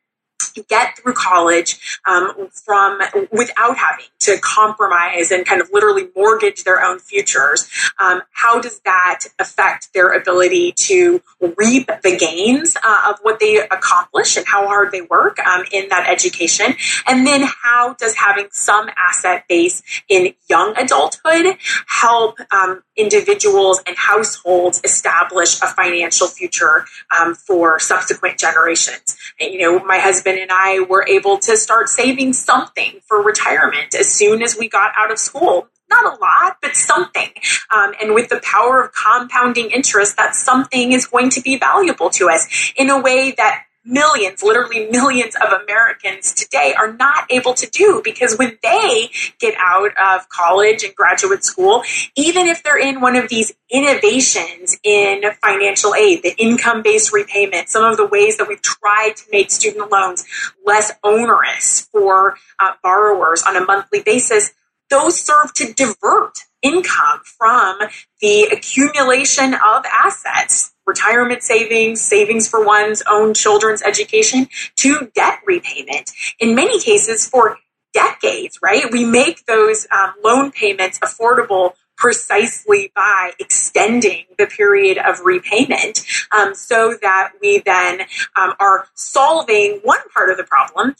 get 0.63 0.97
through 0.97 1.13
college 1.13 1.99
um, 2.05 2.49
from 2.51 2.99
without 3.31 3.77
having 3.77 4.05
to 4.19 4.37
compromise 4.41 5.31
and 5.31 5.45
kind 5.45 5.61
of 5.61 5.69
literally 5.71 6.07
mortgage 6.15 6.63
their 6.63 6.83
own 6.83 6.99
futures. 6.99 7.69
Um, 7.99 8.21
how 8.31 8.59
does 8.59 8.79
that 8.79 9.25
affect 9.39 9.93
their 9.93 10.13
ability 10.13 10.73
to 10.73 11.21
reap 11.57 11.87
the 12.03 12.17
gains 12.17 12.75
uh, 12.83 13.09
of 13.09 13.19
what 13.21 13.39
they 13.39 13.57
accomplish 13.59 14.37
and 14.37 14.45
how 14.47 14.67
hard 14.67 14.91
they 14.91 15.01
work 15.01 15.39
um, 15.39 15.63
in 15.71 15.89
that 15.89 16.07
education? 16.09 16.75
And 17.07 17.25
then 17.25 17.43
how 17.63 17.93
does 17.93 18.15
having 18.15 18.47
some 18.51 18.89
asset 18.97 19.45
base 19.47 19.81
in 20.07 20.33
young 20.49 20.75
adulthood 20.77 21.57
help 21.87 22.39
um, 22.51 22.83
individuals 22.95 23.81
and 23.85 23.95
households 23.97 24.81
establish 24.83 25.61
a 25.61 25.67
financial 25.67 26.27
future 26.27 26.85
um, 27.17 27.35
for 27.35 27.79
subsequent 27.79 28.37
generations? 28.37 29.17
And, 29.39 29.53
you 29.53 29.59
know, 29.59 29.79
my 29.85 29.99
husband 29.99 30.39
and 30.39 30.46
I 30.51 30.85
were 30.89 31.05
able 31.07 31.37
to 31.39 31.57
start 31.57 31.89
saving 31.89 32.33
something 32.33 33.01
for 33.05 33.21
retirement 33.21 33.95
as 33.95 34.11
soon 34.11 34.41
as 34.41 34.57
we 34.57 34.69
got 34.69 34.91
out 34.97 35.11
of 35.11 35.19
school. 35.19 35.67
Not 35.89 36.05
a 36.05 36.19
lot, 36.19 36.57
but 36.61 36.75
something. 36.75 37.29
Um, 37.73 37.93
and 38.01 38.13
with 38.13 38.29
the 38.29 38.41
power 38.41 38.83
of 38.83 38.93
compounding 38.93 39.71
interest, 39.71 40.17
that 40.17 40.35
something 40.35 40.91
is 40.91 41.05
going 41.05 41.29
to 41.31 41.41
be 41.41 41.57
valuable 41.57 42.09
to 42.11 42.29
us 42.29 42.73
in 42.75 42.89
a 42.89 42.99
way 42.99 43.33
that 43.37 43.63
millions, 43.87 44.43
literally 44.43 44.87
millions 44.89 45.35
of 45.35 45.61
Americans 45.63 46.33
today 46.33 46.73
are 46.77 46.93
not 46.93 47.25
able 47.29 47.53
to 47.53 47.67
do 47.69 48.01
because 48.03 48.37
when 48.37 48.57
they 48.61 49.09
get 49.39 49.55
out 49.57 49.91
of 49.97 50.27
college 50.29 50.83
and 50.83 50.93
graduate 50.95 51.43
school, 51.43 51.83
even 52.15 52.47
if 52.47 52.61
they're 52.63 52.77
in 52.77 53.01
one 53.01 53.15
of 53.15 53.29
these 53.29 53.53
innovations 53.71 54.77
in 54.83 55.23
financial 55.41 55.95
aid, 55.95 56.21
the 56.23 56.35
income 56.37 56.81
based 56.83 57.13
repayment, 57.13 57.69
some 57.69 57.83
of 57.83 57.97
the 57.97 58.05
ways 58.05 58.37
that 58.37 58.47
we've 58.47 58.61
tried 58.61 59.13
to 59.15 59.23
make 59.31 59.49
student 59.49 59.91
loans 59.91 60.25
less 60.65 60.91
onerous 61.03 61.87
for 61.91 62.35
uh, 62.59 62.73
borrowers 62.83 63.43
on 63.47 63.55
a 63.55 63.65
monthly 63.65 64.01
basis, 64.01 64.51
those 64.89 65.19
serve 65.19 65.53
to 65.53 65.73
divert 65.73 66.39
income 66.61 67.21
from 67.23 67.77
the 68.21 68.43
accumulation 68.51 69.53
of 69.53 69.85
assets 69.85 70.73
retirement 70.87 71.43
savings, 71.43 72.01
savings 72.01 72.47
for 72.47 72.65
one's 72.65 73.03
own 73.07 73.33
children's 73.33 73.83
education, 73.83 74.47
to 74.77 75.11
debt 75.13 75.39
repayment. 75.45 76.11
In 76.39 76.55
many 76.55 76.79
cases, 76.79 77.27
for 77.27 77.57
decades, 77.93 78.59
right? 78.61 78.85
We 78.91 79.05
make 79.05 79.45
those 79.45 79.87
um, 79.91 80.13
loan 80.23 80.51
payments 80.51 80.99
affordable 80.99 81.73
precisely 81.97 82.91
by 82.95 83.31
extending 83.39 84.25
the 84.37 84.45
period 84.45 84.99
of 84.99 85.21
repayment 85.21 86.05
um, 86.31 86.53
so 86.53 86.95
that 87.01 87.31
we 87.41 87.61
then 87.65 88.01
um, 88.35 88.53
are 88.59 88.87
solving 88.93 89.79
one 89.83 89.99
part 90.13 90.29
of 90.29 90.37
the 90.37 90.43
problem 90.43 90.95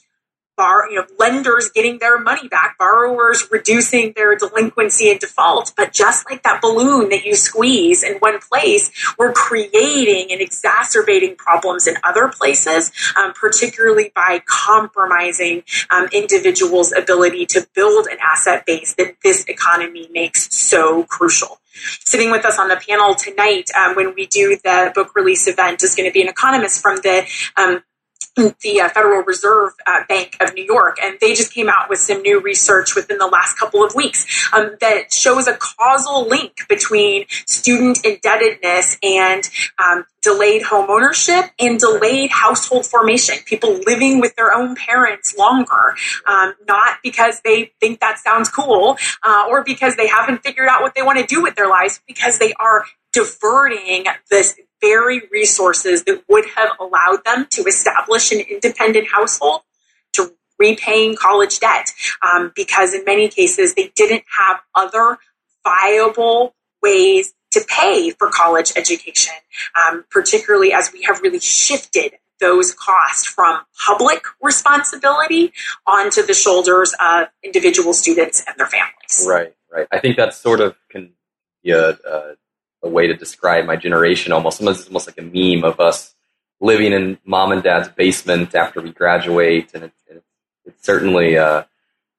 bar, 0.58 0.90
you 0.90 0.96
know, 0.96 1.06
lenders 1.18 1.70
getting 1.74 1.98
their 1.98 2.18
money 2.18 2.48
back, 2.48 2.76
borrowers 2.78 3.46
reducing 3.50 4.12
their 4.14 4.36
delinquency 4.36 5.10
and 5.10 5.20
default. 5.20 5.72
But 5.76 5.94
just 5.94 6.28
like 6.30 6.42
that 6.42 6.60
balloon 6.60 7.08
that 7.08 7.24
you 7.24 7.34
squeeze 7.34 8.02
in 8.02 8.16
one 8.16 8.40
place, 8.40 8.90
we're 9.18 9.32
creating 9.32 10.30
and 10.30 10.42
exacerbating 10.42 11.36
problems 11.36 11.86
in 11.86 11.96
other 12.04 12.28
places, 12.28 12.92
um, 13.16 13.32
particularly 13.32 14.12
by 14.14 14.42
compromising 14.44 15.62
um, 15.90 16.08
individuals' 16.12 16.92
ability 16.92 17.46
to 17.46 17.66
build 17.74 18.06
an 18.08 18.18
asset 18.20 18.66
base 18.66 18.94
that 18.94 19.16
this 19.22 19.44
economy 19.44 20.08
makes 20.12 20.54
so 20.54 21.04
crucial 21.04 21.60
sitting 22.04 22.32
with 22.32 22.44
us 22.44 22.58
on 22.58 22.66
the 22.66 22.76
panel 22.76 23.14
tonight 23.14 23.70
um, 23.76 23.94
when 23.94 24.12
we 24.14 24.26
do 24.26 24.58
the 24.64 24.90
book 24.96 25.14
release 25.14 25.46
event 25.46 25.80
is 25.84 25.94
going 25.94 26.08
to 26.08 26.12
be 26.12 26.20
an 26.20 26.28
economist 26.28 26.82
from 26.82 26.96
the 26.96 27.24
um, 27.56 27.80
the 28.36 28.80
uh, 28.80 28.88
Federal 28.90 29.22
Reserve 29.22 29.72
uh, 29.86 30.00
Bank 30.08 30.36
of 30.40 30.54
New 30.54 30.64
York, 30.64 30.98
and 31.02 31.18
they 31.20 31.34
just 31.34 31.52
came 31.52 31.68
out 31.68 31.88
with 31.88 31.98
some 31.98 32.22
new 32.22 32.40
research 32.40 32.94
within 32.94 33.18
the 33.18 33.26
last 33.26 33.58
couple 33.58 33.84
of 33.84 33.94
weeks 33.94 34.50
um, 34.52 34.76
that 34.80 35.12
shows 35.12 35.46
a 35.46 35.56
causal 35.56 36.28
link 36.28 36.66
between 36.68 37.24
student 37.46 38.04
indebtedness 38.04 38.98
and 39.02 39.50
um, 39.78 40.04
delayed 40.22 40.62
home 40.62 40.88
ownership 40.88 41.46
and 41.58 41.78
delayed 41.78 42.30
household 42.30 42.86
formation. 42.86 43.36
People 43.44 43.80
living 43.86 44.20
with 44.20 44.34
their 44.36 44.54
own 44.54 44.74
parents 44.76 45.36
longer, 45.36 45.94
um, 46.26 46.54
not 46.66 46.98
because 47.02 47.40
they 47.44 47.72
think 47.80 48.00
that 48.00 48.18
sounds 48.18 48.48
cool 48.48 48.96
uh, 49.22 49.44
or 49.48 49.64
because 49.64 49.96
they 49.96 50.06
haven't 50.06 50.42
figured 50.42 50.68
out 50.68 50.82
what 50.82 50.94
they 50.94 51.02
want 51.02 51.18
to 51.18 51.26
do 51.26 51.42
with 51.42 51.54
their 51.54 51.68
lives, 51.68 52.00
because 52.06 52.38
they 52.38 52.52
are 52.54 52.84
diverting 53.12 54.04
this 54.30 54.56
very 54.80 55.22
resources 55.30 56.04
that 56.04 56.22
would 56.28 56.44
have 56.56 56.70
allowed 56.80 57.24
them 57.24 57.46
to 57.50 57.62
establish 57.64 58.32
an 58.32 58.40
independent 58.40 59.08
household 59.08 59.62
to 60.12 60.32
repaying 60.58 61.16
college 61.16 61.60
debt 61.60 61.90
um, 62.22 62.52
because 62.54 62.94
in 62.94 63.04
many 63.04 63.28
cases 63.28 63.74
they 63.74 63.92
didn't 63.94 64.24
have 64.38 64.60
other 64.74 65.18
viable 65.64 66.54
ways 66.82 67.32
to 67.50 67.64
pay 67.68 68.10
for 68.10 68.28
college 68.28 68.72
education, 68.76 69.34
um, 69.74 70.04
particularly 70.10 70.72
as 70.72 70.92
we 70.92 71.02
have 71.02 71.20
really 71.20 71.40
shifted 71.40 72.12
those 72.40 72.72
costs 72.72 73.26
from 73.26 73.60
public 73.86 74.22
responsibility 74.40 75.52
onto 75.86 76.22
the 76.22 76.34
shoulders 76.34 76.94
of 77.00 77.28
individual 77.42 77.92
students 77.92 78.44
and 78.46 78.56
their 78.58 78.66
families. 78.66 79.26
Right, 79.26 79.54
right. 79.72 79.88
I 79.90 79.98
think 79.98 80.16
that 80.18 80.34
sort 80.34 80.60
of 80.60 80.76
can 80.88 81.14
be 81.64 81.72
a, 81.72 81.90
a 81.90 82.36
a 82.82 82.88
way 82.88 83.06
to 83.06 83.14
describe 83.14 83.66
my 83.66 83.76
generation 83.76 84.32
almost. 84.32 84.58
Sometimes 84.58 84.80
it's 84.80 84.88
almost 84.88 85.08
like 85.08 85.18
a 85.18 85.22
meme 85.22 85.64
of 85.64 85.80
us 85.80 86.14
living 86.60 86.92
in 86.92 87.18
mom 87.24 87.52
and 87.52 87.62
dad's 87.62 87.88
basement 87.88 88.54
after 88.54 88.80
we 88.80 88.90
graduate. 88.92 89.70
And 89.74 89.84
it, 89.84 89.92
it, 90.08 90.22
it's 90.64 90.84
certainly, 90.84 91.36
uh, 91.36 91.64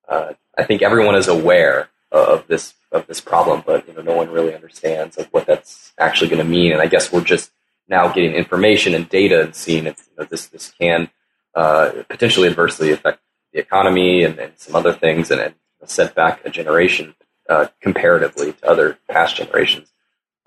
uh, 0.07 0.33
I 0.57 0.63
think 0.63 0.81
everyone 0.81 1.15
is 1.15 1.27
aware 1.27 1.89
of 2.11 2.47
this 2.47 2.73
of 2.91 3.05
this 3.05 3.21
problem, 3.21 3.63
but 3.65 3.87
you 3.87 3.93
know, 3.93 4.01
no 4.01 4.15
one 4.15 4.31
really 4.31 4.55
understands 4.55 5.15
like 5.17 5.31
what 5.31 5.45
that's 5.45 5.93
actually 5.99 6.29
going 6.29 6.43
to 6.43 6.49
mean. 6.49 6.71
And 6.71 6.81
I 6.81 6.87
guess 6.87 7.11
we're 7.11 7.21
just 7.21 7.51
now 7.87 8.07
getting 8.07 8.33
information 8.33 8.95
and 8.95 9.07
data 9.07 9.41
and 9.41 9.53
seeing 9.53 9.85
if 9.85 10.09
you 10.09 10.17
know, 10.17 10.27
this 10.29 10.47
this 10.47 10.71
can 10.79 11.09
uh, 11.53 11.91
potentially 12.09 12.47
adversely 12.47 12.91
affect 12.91 13.21
the 13.53 13.59
economy 13.59 14.23
and, 14.23 14.39
and 14.39 14.53
some 14.57 14.75
other 14.75 14.93
things, 14.93 15.31
and, 15.31 15.41
and 15.41 15.55
set 15.85 16.15
back 16.15 16.41
a 16.45 16.49
generation 16.49 17.15
uh, 17.47 17.67
comparatively 17.81 18.53
to 18.53 18.67
other 18.67 18.97
past 19.09 19.35
generations. 19.35 19.88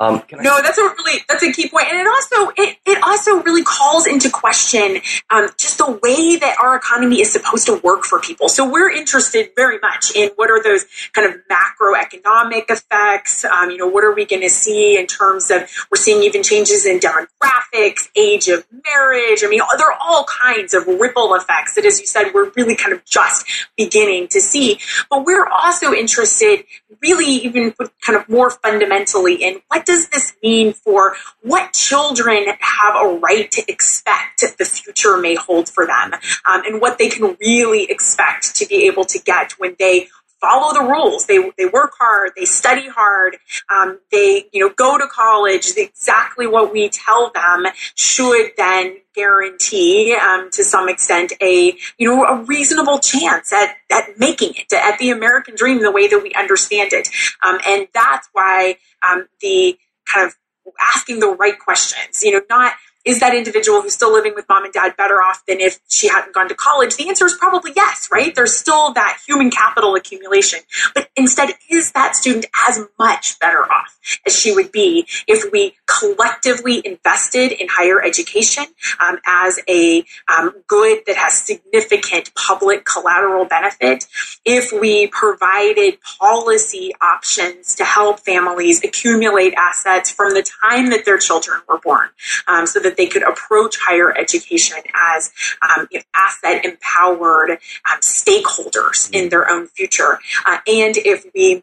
Um, 0.03 0.23
no, 0.33 0.61
that's 0.61 0.79
a 0.79 0.83
really 0.83 1.21
that's 1.29 1.45
a 1.45 1.53
key 1.53 1.69
point, 1.69 1.87
and 1.91 2.01
it 2.01 2.09
also 2.09 2.53
it, 2.57 2.77
it 2.85 3.03
also 3.05 3.41
really 3.43 3.63
calls 3.63 4.07
into 4.07 4.29
question 4.31 5.01
um, 5.31 5.49
just 5.57 5.79
the 5.79 5.93
way 6.03 6.37
that 6.37 6.57
our 6.61 6.75
economy 6.75 7.21
is 7.21 7.33
supposed 7.33 7.67
to 7.67 7.81
work 7.85 8.03
for 8.03 8.19
people. 8.21 8.49
So 8.49 8.69
we're 8.69 8.91
interested 8.91 9.51
very 9.55 9.79
much 9.79 10.15
in 10.17 10.31
what 10.35 10.51
are 10.51 10.61
those 10.61 10.87
kind 11.13 11.29
of 11.29 11.41
macroeconomic 11.49 12.65
effects. 12.69 13.45
Um, 13.45 13.71
you 13.71 13.77
know, 13.77 13.87
what 13.87 14.03
are 14.03 14.13
we 14.13 14.25
going 14.25 14.43
to 14.43 14.51
see 14.51 14.99
in 14.99 15.07
terms 15.07 15.51
of 15.53 15.71
we're 15.91 15.99
seeing 15.99 16.25
even 16.25 16.43
changes 16.43 16.85
in 16.85 16.99
demographics, 16.99 18.09
age 18.17 18.49
of 18.49 18.67
marriage. 18.85 19.45
I 19.45 19.49
mean, 19.49 19.61
there 19.77 19.87
are 19.87 19.99
all 20.01 20.25
kinds 20.25 20.75
of 20.75 20.87
ripple 20.87 21.35
effects 21.35 21.75
that, 21.75 21.85
as 21.85 22.01
you 22.01 22.07
said, 22.07 22.33
we're 22.35 22.51
really 22.57 22.75
kind 22.75 22.93
of 22.93 23.05
just 23.05 23.47
beginning 23.77 24.29
to 24.29 24.41
see. 24.41 24.81
But 25.11 25.25
we're 25.25 25.47
also 25.47 25.93
interested, 25.93 26.65
really, 27.01 27.27
even 27.27 27.73
kind 28.01 28.19
of 28.19 28.29
more 28.29 28.51
fundamentally, 28.51 29.35
in 29.37 29.61
what 29.69 29.87
does 29.93 30.09
this 30.09 30.35
mean 30.43 30.73
for 30.73 31.15
what 31.43 31.75
children 31.75 32.47
have 32.61 32.95
a 32.97 33.19
right 33.19 33.51
to 33.51 33.63
expect 33.71 34.43
the 34.59 34.65
future 34.65 35.19
may 35.19 35.35
hold 35.35 35.69
for 35.69 35.87
them 35.87 36.15
um, 36.47 36.63
and 36.65 36.81
what 36.81 36.99
they 36.99 37.09
can 37.09 37.37
really 37.41 37.85
expect 37.85 38.55
to 38.57 38.67
be 38.67 38.87
able 38.87 39.05
to 39.05 39.19
get 39.19 39.53
when 39.53 39.77
they 39.79 40.09
follow 40.43 40.75
the 40.75 40.83
rules. 40.87 41.25
They, 41.27 41.51
they 41.57 41.67
work 41.67 41.93
hard, 41.99 42.33
they 42.37 42.45
study 42.45 42.89
hard, 42.89 43.37
um, 43.75 44.01
they 44.11 44.47
you 44.53 44.61
know 44.61 44.75
go 44.75 44.99
to 44.99 45.07
college. 45.07 45.73
Exactly 45.77 46.47
what 46.47 46.73
we 46.73 46.91
tell 46.91 47.31
them 47.33 47.67
should 47.95 48.51
then 48.59 48.99
guarantee 49.15 50.15
um, 50.15 50.51
to 50.51 50.65
some 50.65 50.89
extent 50.89 51.33
a 51.41 51.75
you 51.97 52.09
know 52.09 52.25
a 52.25 52.43
reasonable 52.45 52.99
chance 52.99 53.53
at, 53.53 53.77
at 53.91 54.19
making 54.19 54.53
it 54.57 54.73
at 54.73 54.99
the 54.99 55.11
American 55.11 55.55
dream 55.55 55.81
the 55.81 55.93
way 55.93 56.09
that 56.09 56.23
we 56.23 56.33
understand 56.35 56.93
it. 56.93 57.09
Um, 57.43 57.59
and 57.67 57.89
that's 57.95 58.29
why 58.33 58.77
um, 59.03 59.29
the 59.41 59.79
kind 60.13 60.27
of 60.27 60.35
asking 60.81 61.21
the 61.21 61.29
right 61.29 61.59
questions. 61.59 62.23
You 62.23 62.33
know, 62.33 62.43
not 62.51 62.73
is 63.05 63.21
that 63.21 63.35
individual 63.35 63.83
who's 63.83 63.95
still 63.95 64.13
living 64.13 64.35
with 64.35 64.49
mom 64.49 64.65
and 64.65 64.73
dad 64.73 64.97
better 64.97 65.21
off 65.21 65.45
than 65.47 65.61
if 65.61 65.81
she 65.89 66.09
hadn't 66.09 66.33
gone 66.33 66.49
to 66.49 66.55
college? 66.55 66.97
The 66.97 67.09
answer 67.09 67.27
is 67.27 67.35
probably 67.35 67.73
yes, 67.75 68.09
right? 68.13 68.35
There's 68.35 68.57
still 68.57 68.93
that 68.93 69.19
human 69.27 69.51
capital 69.51 69.95
accumulation. 69.97 70.61
But 70.95 71.09
instead, 71.17 71.51
is 71.69 71.93
that 71.93 72.15
student 72.17 72.47
as 72.69 72.81
much 72.99 73.39
better 73.41 73.61
off 73.71 73.99
as 74.27 74.39
she 74.39 74.55
would 74.55 74.71
be 74.71 75.07
if 75.27 75.51
we 75.53 75.75
collectively 75.87 76.83
invested 76.85 77.53
in 77.53 77.69
higher 77.69 78.03
education 78.03 78.65
um, 79.01 79.19
as 79.27 79.59
a 79.69 80.05
um, 80.29 80.53
good 80.67 81.01
that 81.07 81.17
has 81.17 81.35
significant 81.35 82.33
public 82.35 82.85
collateral 82.85 83.45
benefit? 83.45 84.07
If 84.45 84.73
we 84.73 85.09
provided 85.09 85.99
policy 86.19 86.93
options 87.01 87.75
to 87.77 87.85
help 87.85 88.21
families 88.21 88.83
accumulate 88.85 89.55
assets 89.55 90.11
from 90.11 90.35
the 90.35 90.47
time 90.63 90.91
that 90.91 91.05
their 91.05 91.19
children 91.19 91.61
were 91.69 91.79
born 91.79 92.09
um, 92.47 92.67
so 92.67 92.81
that 92.81 92.92
that 92.93 92.99
they 92.99 93.07
could 93.07 93.23
approach 93.23 93.77
higher 93.81 94.17
education 94.17 94.77
as 94.95 95.33
um, 95.63 95.89
you 95.91 95.99
know, 95.99 96.05
asset 96.15 96.65
empowered 96.65 97.51
um, 97.51 98.01
stakeholders 98.01 99.11
in 99.13 99.31
their 99.31 99.49
own 99.49 99.67
future. 99.67 100.19
Uh, 100.45 100.59
and 100.67 100.97
if 100.99 101.25
we 101.35 101.63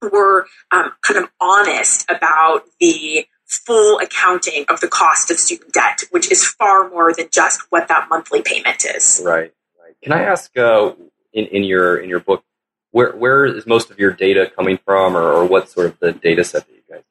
were 0.00 0.46
um, 0.70 0.92
kind 1.02 1.18
of 1.18 1.28
honest 1.40 2.08
about 2.08 2.62
the 2.78 3.26
full 3.46 3.98
accounting 3.98 4.64
of 4.68 4.80
the 4.80 4.86
cost 4.86 5.30
of 5.30 5.38
student 5.38 5.72
debt, 5.72 6.04
which 6.12 6.30
is 6.30 6.46
far 6.46 6.88
more 6.88 7.12
than 7.12 7.26
just 7.32 7.62
what 7.70 7.88
that 7.88 8.08
monthly 8.08 8.42
payment 8.42 8.84
is. 8.84 9.20
Right. 9.24 9.52
Right. 9.82 9.94
Can 10.02 10.12
I 10.12 10.22
ask 10.22 10.56
uh, 10.56 10.92
in, 11.32 11.46
in 11.46 11.64
your 11.64 11.96
in 11.98 12.08
your 12.08 12.20
book 12.20 12.44
where 12.92 13.12
where 13.16 13.44
is 13.44 13.66
most 13.66 13.90
of 13.90 13.98
your 13.98 14.12
data 14.12 14.50
coming 14.54 14.78
from, 14.84 15.16
or, 15.16 15.32
or 15.32 15.44
what 15.44 15.68
sort 15.68 15.86
of 15.86 15.98
the 15.98 16.12
data 16.12 16.44
set 16.44 16.66
that 16.66 16.72
you 16.72 16.82
guys 16.88 17.02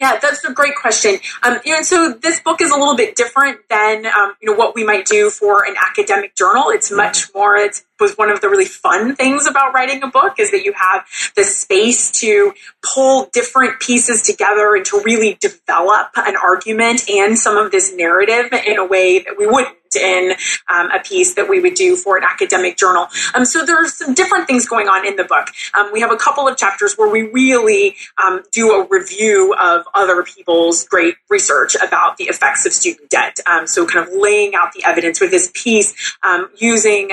yeah, 0.00 0.18
that's 0.18 0.44
a 0.44 0.52
great 0.52 0.76
question. 0.76 1.16
Um, 1.42 1.58
and 1.66 1.84
so 1.84 2.12
this 2.12 2.40
book 2.40 2.60
is 2.60 2.70
a 2.70 2.76
little 2.76 2.96
bit 2.96 3.16
different 3.16 3.60
than 3.68 4.06
um, 4.06 4.34
you 4.40 4.50
know 4.50 4.56
what 4.56 4.74
we 4.74 4.84
might 4.84 5.06
do 5.06 5.30
for 5.30 5.64
an 5.64 5.74
academic 5.80 6.34
journal. 6.34 6.66
It's 6.68 6.88
mm-hmm. 6.88 6.98
much 6.98 7.32
more. 7.34 7.56
It 7.56 7.82
was 8.00 8.16
one 8.16 8.30
of 8.30 8.40
the 8.40 8.48
really 8.48 8.64
fun 8.64 9.14
things 9.14 9.46
about 9.46 9.72
writing 9.72 10.02
a 10.02 10.08
book 10.08 10.34
is 10.38 10.50
that 10.50 10.64
you 10.64 10.72
have 10.72 11.06
the 11.36 11.44
space 11.44 12.10
to 12.20 12.52
pull 12.82 13.28
different 13.32 13.80
pieces 13.80 14.22
together 14.22 14.74
and 14.74 14.84
to 14.86 15.00
really 15.04 15.38
develop 15.40 16.08
an 16.16 16.34
argument 16.36 17.08
and 17.08 17.38
some 17.38 17.56
of 17.56 17.70
this 17.70 17.94
narrative 17.94 18.52
in 18.66 18.78
a 18.78 18.84
way 18.84 19.20
that 19.20 19.36
we 19.38 19.46
wouldn't 19.46 19.76
in 19.96 20.34
um, 20.68 20.90
a 20.90 21.00
piece 21.00 21.34
that 21.34 21.48
we 21.48 21.60
would 21.60 21.74
do 21.74 21.96
for 21.96 22.16
an 22.16 22.24
academic 22.24 22.76
journal. 22.76 23.06
Um, 23.34 23.44
so 23.44 23.64
there 23.64 23.76
are 23.76 23.88
some 23.88 24.14
different 24.14 24.46
things 24.46 24.66
going 24.66 24.88
on 24.88 25.06
in 25.06 25.16
the 25.16 25.24
book. 25.24 25.48
Um, 25.74 25.90
we 25.92 26.00
have 26.00 26.10
a 26.10 26.16
couple 26.16 26.46
of 26.48 26.56
chapters 26.56 26.94
where 26.96 27.08
we 27.08 27.22
really 27.22 27.96
um, 28.22 28.42
do 28.52 28.72
a 28.72 28.86
review 28.88 29.54
of 29.60 29.84
other 29.94 30.22
people's 30.22 30.84
great 30.84 31.16
research 31.28 31.76
about 31.76 32.16
the 32.16 32.24
effects 32.24 32.66
of 32.66 32.72
student 32.72 33.10
debt. 33.10 33.38
Um, 33.46 33.66
so 33.66 33.86
kind 33.86 34.06
of 34.06 34.14
laying 34.14 34.54
out 34.54 34.72
the 34.72 34.84
evidence 34.84 35.20
with 35.20 35.30
this 35.30 35.50
piece 35.54 36.16
um, 36.22 36.48
using 36.56 37.10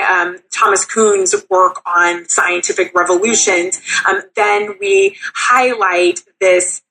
Thomas 0.50 0.84
Kuhn's 0.84 1.34
work 1.50 1.82
on 1.86 2.28
scientific 2.28 2.94
revolutions. 2.94 3.80
then 4.34 4.74
we 4.80 5.16
highlight 5.34 6.20
this 6.40 6.82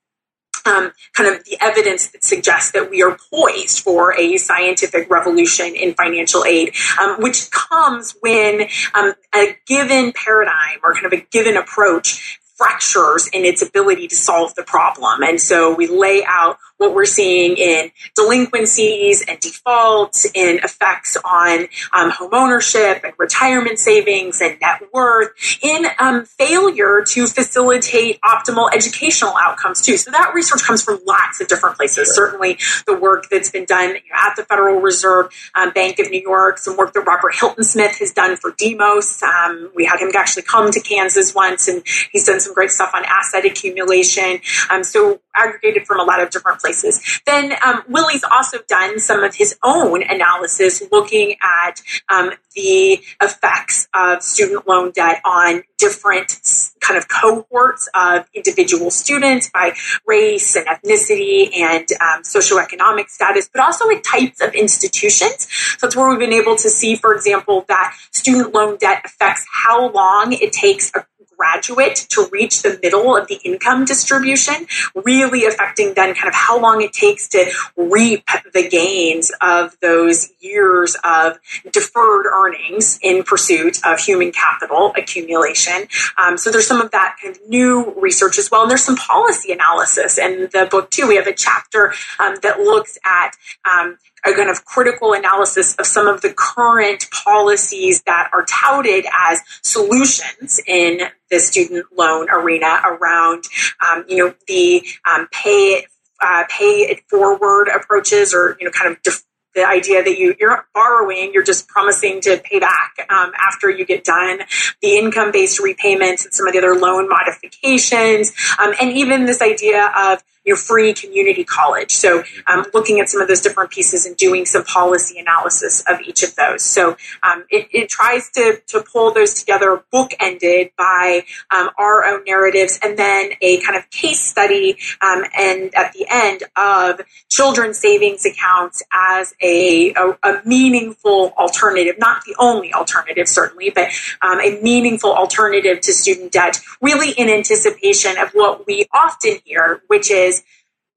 um, 0.65 0.91
kind 1.13 1.33
of 1.33 1.43
the 1.45 1.57
evidence 1.61 2.07
that 2.07 2.23
suggests 2.23 2.71
that 2.71 2.89
we 2.89 3.01
are 3.01 3.17
poised 3.31 3.79
for 3.79 4.17
a 4.17 4.37
scientific 4.37 5.09
revolution 5.09 5.75
in 5.75 5.93
financial 5.93 6.45
aid, 6.45 6.73
um, 6.99 7.21
which 7.21 7.49
comes 7.51 8.15
when 8.21 8.67
um, 8.93 9.13
a 9.35 9.57
given 9.67 10.13
paradigm 10.13 10.79
or 10.83 10.93
kind 10.93 11.05
of 11.05 11.13
a 11.13 11.21
given 11.31 11.57
approach 11.57 12.39
fractures 12.61 13.27
in 13.33 13.43
its 13.43 13.63
ability 13.63 14.07
to 14.07 14.15
solve 14.15 14.53
the 14.53 14.61
problem. 14.63 15.23
And 15.23 15.41
so 15.41 15.73
we 15.73 15.87
lay 15.87 16.23
out 16.27 16.59
what 16.81 16.95
we're 16.95 17.05
seeing 17.05 17.55
in 17.57 17.91
delinquencies 18.15 19.23
and 19.27 19.39
defaults, 19.39 20.25
in 20.33 20.59
effects 20.63 21.15
on 21.23 21.67
um, 21.93 22.09
home 22.09 22.33
ownership 22.33 23.03
and 23.03 23.13
retirement 23.19 23.77
savings 23.77 24.41
and 24.41 24.59
net 24.59 24.81
worth, 24.91 25.29
in 25.61 25.85
um, 25.99 26.25
failure 26.25 27.03
to 27.05 27.27
facilitate 27.27 28.19
optimal 28.21 28.67
educational 28.73 29.33
outcomes 29.37 29.81
too. 29.81 29.95
So 29.95 30.09
that 30.09 30.33
research 30.33 30.63
comes 30.63 30.81
from 30.81 30.99
lots 31.05 31.39
of 31.39 31.47
different 31.47 31.77
places. 31.77 32.07
Sure. 32.07 32.31
Certainly, 32.31 32.57
the 32.87 32.97
work 32.97 33.27
that's 33.29 33.51
been 33.51 33.65
done 33.65 33.97
at 34.13 34.35
the 34.35 34.43
Federal 34.43 34.81
Reserve 34.81 35.29
um, 35.53 35.71
Bank 35.71 35.99
of 35.99 36.09
New 36.09 36.21
York, 36.21 36.57
some 36.57 36.77
work 36.77 36.93
that 36.93 37.01
Robert 37.01 37.33
Hiltonsmith 37.33 37.99
has 37.99 38.11
done 38.11 38.37
for 38.37 38.55
Demos. 38.57 39.21
Um, 39.21 39.71
we 39.75 39.85
had 39.85 39.99
him 39.99 40.09
actually 40.15 40.43
come 40.43 40.71
to 40.71 40.79
Kansas 40.79 41.35
once, 41.35 41.67
and 41.67 41.83
he's 42.11 42.25
done 42.25 42.39
some 42.39 42.55
great 42.55 42.71
stuff 42.71 42.91
on 42.95 43.03
asset 43.05 43.45
accumulation. 43.45 44.41
Um, 44.71 44.83
so 44.83 45.19
aggregated 45.35 45.85
from 45.85 45.99
a 45.99 46.03
lot 46.03 46.21
of 46.21 46.29
different 46.29 46.59
places. 46.71 47.21
Then 47.25 47.53
um, 47.65 47.83
Willie's 47.87 48.23
also 48.23 48.59
done 48.67 48.99
some 48.99 49.23
of 49.23 49.35
his 49.35 49.57
own 49.63 50.03
analysis 50.03 50.81
looking 50.91 51.35
at 51.41 51.81
um, 52.09 52.31
the 52.55 53.01
effects 53.21 53.87
of 53.93 54.21
student 54.21 54.67
loan 54.67 54.91
debt 54.91 55.21
on 55.25 55.63
different 55.77 56.39
kind 56.79 56.97
of 56.97 57.07
cohorts 57.07 57.89
of 57.95 58.25
individual 58.33 58.91
students 58.91 59.49
by 59.49 59.73
race 60.05 60.55
and 60.55 60.65
ethnicity 60.67 61.49
and 61.55 61.87
um, 61.99 62.21
socioeconomic 62.23 63.09
status, 63.09 63.49
but 63.51 63.61
also 63.61 63.87
with 63.87 64.03
types 64.03 64.41
of 64.41 64.53
institutions. 64.53 65.47
So 65.77 65.87
that's 65.87 65.95
where 65.95 66.09
we've 66.09 66.19
been 66.19 66.33
able 66.33 66.55
to 66.57 66.69
see, 66.69 66.95
for 66.95 67.15
example, 67.15 67.65
that 67.67 67.95
student 68.11 68.53
loan 68.53 68.77
debt 68.77 69.01
affects 69.05 69.45
how 69.51 69.89
long 69.91 70.33
it 70.33 70.53
takes 70.53 70.91
a 70.93 71.05
graduate 71.41 71.95
to 72.09 72.29
reach 72.31 72.61
the 72.61 72.79
middle 72.83 73.17
of 73.17 73.27
the 73.27 73.39
income 73.43 73.83
distribution, 73.83 74.67
really 74.93 75.45
affecting 75.45 75.95
then 75.95 76.13
kind 76.13 76.27
of 76.27 76.35
how 76.35 76.59
long 76.61 76.83
it 76.83 76.93
takes 76.93 77.27
to 77.27 77.51
reap 77.75 78.23
the 78.53 78.69
gains 78.69 79.31
of 79.41 79.75
those 79.81 80.29
years 80.39 80.95
of 81.03 81.39
deferred 81.71 82.27
earnings 82.27 82.99
in 83.01 83.23
pursuit 83.23 83.79
of 83.83 83.97
human 83.99 84.31
capital 84.31 84.93
accumulation. 84.95 85.87
Um, 86.21 86.37
so 86.37 86.51
there's 86.51 86.67
some 86.67 86.79
of 86.79 86.91
that 86.91 87.17
kind 87.19 87.35
of 87.35 87.41
new 87.49 87.91
research 87.99 88.37
as 88.37 88.51
well. 88.51 88.61
And 88.61 88.69
there's 88.69 88.83
some 88.83 88.97
policy 88.97 89.51
analysis 89.51 90.19
in 90.19 90.47
the 90.53 90.67
book 90.69 90.91
too. 90.91 91.07
We 91.07 91.15
have 91.15 91.25
a 91.25 91.33
chapter 91.33 91.93
um, 92.19 92.35
that 92.43 92.59
looks 92.59 92.99
at 93.03 93.31
um, 93.65 93.97
a 94.25 94.33
kind 94.33 94.49
of 94.49 94.65
critical 94.65 95.13
analysis 95.13 95.75
of 95.75 95.85
some 95.85 96.07
of 96.07 96.21
the 96.21 96.33
current 96.33 97.05
policies 97.11 98.01
that 98.03 98.29
are 98.33 98.45
touted 98.45 99.05
as 99.13 99.39
solutions 99.63 100.59
in 100.67 101.01
the 101.29 101.39
student 101.39 101.85
loan 101.97 102.29
arena 102.29 102.81
around, 102.85 103.45
um, 103.89 104.05
you 104.07 104.17
know, 104.17 104.33
the 104.47 104.85
um, 105.09 105.27
pay 105.31 105.85
uh, 106.21 106.43
pay 106.49 106.81
it 106.81 107.01
forward 107.09 107.67
approaches 107.67 108.33
or 108.33 108.55
you 108.59 108.65
know 108.65 108.71
kind 108.71 108.91
of 108.91 109.01
def- 109.01 109.23
the 109.53 109.67
idea 109.67 110.01
that 110.01 110.17
you, 110.17 110.33
you're 110.39 110.65
borrowing, 110.73 111.31
you're 111.33 111.43
just 111.43 111.67
promising 111.67 112.21
to 112.21 112.41
pay 112.43 112.59
back 112.59 112.93
um, 113.09 113.31
after 113.37 113.69
you 113.69 113.85
get 113.85 114.03
done, 114.03 114.39
the 114.81 114.97
income 114.97 115.31
based 115.31 115.59
repayments 115.59 116.23
and 116.23 116.33
some 116.33 116.47
of 116.47 116.53
the 116.53 116.59
other 116.59 116.75
loan 116.75 117.09
modifications, 117.09 118.31
um, 118.59 118.73
and 118.79 118.91
even 118.91 119.25
this 119.25 119.41
idea 119.41 119.91
of 119.97 120.23
your 120.51 120.57
free 120.57 120.93
community 120.93 121.45
college. 121.45 121.91
So, 121.91 122.23
um, 122.47 122.65
looking 122.73 122.99
at 122.99 123.07
some 123.07 123.21
of 123.21 123.29
those 123.29 123.39
different 123.39 123.71
pieces 123.71 124.05
and 124.05 124.17
doing 124.17 124.45
some 124.45 124.65
policy 124.65 125.17
analysis 125.17 125.81
of 125.87 126.01
each 126.01 126.23
of 126.23 126.35
those. 126.35 126.61
So, 126.61 126.97
um, 127.23 127.45
it, 127.49 127.69
it, 127.71 127.87
tries 127.87 128.29
to, 128.31 128.61
to 128.67 128.81
pull 128.81 129.13
those 129.13 129.33
together, 129.33 129.81
bookended 129.93 130.71
by 130.77 131.23
um, 131.55 131.69
our 131.77 132.03
own 132.03 132.25
narratives, 132.25 132.79
and 132.83 132.97
then 132.99 133.31
a 133.41 133.61
kind 133.61 133.77
of 133.77 133.89
case 133.91 134.19
study, 134.19 134.77
um, 135.01 135.23
and 135.37 135.73
at 135.73 135.93
the 135.93 136.05
end 136.09 136.43
of 136.57 136.99
children's 137.29 137.77
savings 137.79 138.25
accounts 138.25 138.83
as 138.91 139.33
a, 139.41 139.93
a, 139.93 140.17
a, 140.23 140.41
meaningful 140.43 141.33
alternative, 141.37 141.95
not 141.97 142.23
the 142.25 142.35
only 142.39 142.73
alternative, 142.73 143.27
certainly, 143.29 143.69
but 143.69 143.89
um, 144.21 144.41
a 144.41 144.59
meaningful 144.61 145.13
alternative 145.13 145.79
to 145.79 145.93
student 145.93 146.33
debt, 146.33 146.59
really 146.81 147.11
in 147.11 147.29
anticipation 147.29 148.17
of 148.17 148.31
what 148.31 148.67
we 148.67 148.85
often 148.93 149.37
hear, 149.45 149.81
which 149.87 150.11
is 150.11 150.40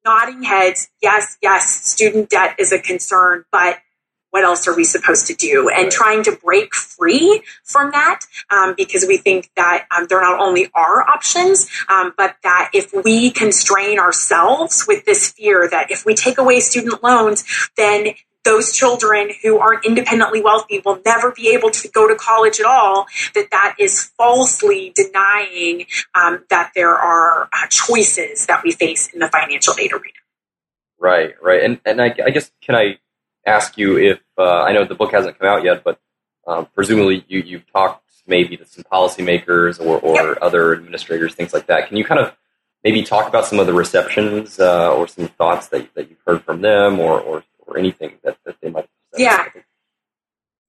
nodding 0.05 0.43
heads. 0.43 0.89
Yes, 1.03 1.39
yes, 1.43 1.85
student 1.85 2.31
debt 2.31 2.57
is 2.59 2.73
a 2.73 2.79
concern, 2.79 3.45
but 3.51 3.79
what 4.35 4.43
else 4.43 4.67
are 4.67 4.75
we 4.75 4.83
supposed 4.83 5.29
to 5.29 5.35
do? 5.35 5.69
And 5.69 5.93
trying 5.93 6.25
to 6.25 6.33
break 6.33 6.75
free 6.75 7.43
from 7.63 7.93
that 7.93 8.23
um, 8.51 8.75
because 8.77 9.07
we 9.07 9.17
think 9.17 9.49
that 9.55 9.87
um, 9.97 10.07
there 10.09 10.21
not 10.21 10.41
only 10.41 10.69
are 10.75 11.09
options, 11.09 11.69
um, 11.89 12.13
but 12.19 12.35
that 12.43 12.71
if 12.75 12.93
we 13.05 13.31
constrain 13.31 14.01
ourselves 14.01 14.87
with 14.89 15.05
this 15.05 15.31
fear 15.31 15.69
that 15.71 15.93
if 15.93 16.05
we 16.05 16.17
take 16.17 16.39
away 16.39 16.59
student 16.59 17.01
loans, 17.01 17.45
then 17.77 18.09
those 18.45 18.73
children 18.73 19.31
who 19.43 19.59
aren't 19.59 19.85
independently 19.85 20.43
wealthy 20.43 20.81
will 20.85 21.01
never 21.05 21.33
be 21.33 21.49
able 21.55 21.71
to 21.71 21.89
go 21.89 22.07
to 22.07 22.15
college 22.15 22.61
at 22.61 22.67
all, 22.67 23.07
that 23.35 23.51
that 23.51 23.75
is 23.79 24.05
falsely 24.17 24.93
denying 24.95 25.87
um, 26.15 26.45
that 26.51 26.73
there 26.75 26.95
are 26.95 27.49
uh, 27.53 27.67
choices 27.71 28.47
that 28.47 28.63
we 28.63 28.71
face 28.73 29.09
in 29.13 29.21
the 29.21 29.29
financial 29.29 29.75
aid 29.79 29.93
arena. 29.93 30.13
Right, 30.99 31.35
right. 31.43 31.63
And, 31.63 31.81
and 31.85 32.01
I, 32.01 32.15
I 32.25 32.31
guess, 32.31 32.51
can 32.63 32.75
I 32.75 32.99
ask 33.47 33.77
you 33.77 33.99
if, 33.99 34.21
uh, 34.39 34.63
I 34.63 34.73
know 34.73 34.85
the 34.85 34.95
book 34.95 35.13
hasn't 35.13 35.39
come 35.39 35.49
out 35.49 35.65
yet, 35.65 35.85
but 35.85 36.01
um, 36.47 36.67
presumably 36.75 37.25
you, 37.29 37.41
you've 37.41 37.71
talked 37.73 38.03
maybe 38.27 38.57
to 38.57 38.65
some 38.65 38.85
policymakers 38.85 39.79
or, 39.79 39.99
or 39.99 40.15
yep. 40.15 40.39
other 40.41 40.73
administrators, 40.75 41.35
things 41.35 41.53
like 41.53 41.67
that. 41.67 41.89
Can 41.89 41.97
you 41.97 42.05
kind 42.05 42.21
of 42.21 42.35
maybe 42.83 43.03
talk 43.03 43.29
about 43.29 43.47
some 43.47 43.59
of 43.59 43.67
the 43.67 43.75
receptions 43.75 44.59
uh, 44.59 44.95
or 44.95 45.07
some 45.09 45.29
thoughts 45.29 45.69
that, 45.69 45.93
that 45.95 46.09
you've 46.09 46.21
heard 46.27 46.43
from 46.43 46.61
them 46.63 47.01
or, 47.01 47.21
or 47.21 47.45
or 47.67 47.79
anything 47.79 48.15
that, 48.23 48.37
that 48.45 48.57
they 48.61 48.71
might. 48.71 48.89
Yeah. 49.17 49.47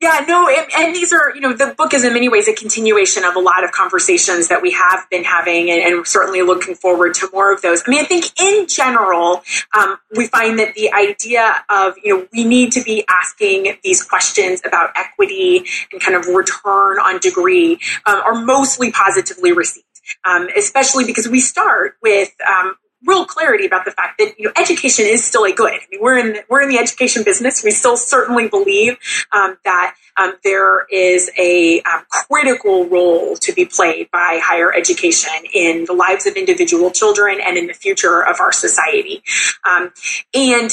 Yeah, 0.02 0.26
no, 0.28 0.50
and, 0.50 0.68
and, 0.78 0.94
these 0.94 1.14
are, 1.14 1.34
you 1.34 1.40
know, 1.40 1.54
the 1.54 1.74
book 1.76 1.94
is 1.94 2.04
in 2.04 2.14
many 2.14 2.28
ways 2.28 2.50
a 2.50 2.54
continuation 2.54 3.24
of 3.24 3.36
a 3.36 3.40
lot 3.40 3.64
of 3.64 3.72
conversations 3.72 4.50
that 4.50 4.62
we 4.62 4.72
have 4.72 5.10
been 5.10 5.24
having, 5.24 5.72
and, 5.72 5.82
and 5.82 6.06
certainly 6.06 6.42
looking 6.42 6.76
forward 6.76 7.14
to 7.16 7.30
more 7.32 7.54
of 7.54 7.62
those. 7.62 7.82
I 7.88 7.90
mean, 7.90 8.02
I 8.02 8.04
think 8.04 8.26
in 8.40 8.68
general, 8.68 9.42
um, 9.76 9.98
we 10.16 10.28
find 10.28 10.60
that 10.60 10.76
the 10.76 10.92
idea 10.92 11.64
of, 11.70 11.94
you 12.04 12.14
know, 12.14 12.28
we 12.34 12.44
need 12.44 12.74
to 12.74 12.84
be 12.84 13.06
asking 13.10 13.78
these 13.84 14.04
questions 14.04 14.62
about 14.66 14.90
equity 14.98 15.66
and 15.92 16.02
kind 16.02 16.16
of 16.16 16.28
return 16.28 17.00
on 17.00 17.20
degree 17.20 17.80
um, 18.06 18.20
are 18.26 18.36
mostly 18.36 18.92
positively 18.92 19.54
received. 19.54 19.86
Um, 20.24 20.50
especially 20.56 21.06
because 21.06 21.28
we 21.28 21.40
start 21.40 21.96
with 22.04 22.30
um, 22.48 22.76
real 23.06 23.26
clarity 23.26 23.66
about 23.66 23.86
the 23.86 23.92
fact 23.92 24.18
that 24.20 24.34
you 24.38 24.46
know 24.46 24.52
education 24.58 25.06
is 25.06 25.24
still 25.24 25.46
a 25.46 25.52
good. 25.52 25.74
I 25.74 25.80
mean, 25.92 26.02
we're 26.02 26.18
in 26.18 26.34
the, 26.34 26.44
we're 26.50 26.62
in 26.62 26.70
the 26.70 26.78
education 26.78 27.24
business. 27.24 27.64
We 27.64 27.72
still 27.72 27.98
certainly 27.98 28.48
believe 28.48 28.98
um, 29.32 29.58
that 29.64 29.96
um, 30.18 30.36
there 30.44 30.86
is 30.92 31.30
a 31.38 31.82
um, 31.82 32.04
critical 32.10 32.86
role 32.88 33.36
to 33.38 33.54
be 33.54 33.66
played 33.66 34.10
by 34.12 34.40
higher 34.44 34.74
education 34.74 35.32
in 35.54 35.86
the 35.86 35.94
lives 35.94 36.26
of 36.26 36.36
individual 36.36 36.92
children 36.92 37.40
and 37.44 37.58
in 37.58 37.68
the 37.68 37.74
future 37.74 38.24
of 38.26 38.40
our 38.40 38.52
society. 38.52 39.24
Um, 39.70 39.92
and 40.34 40.72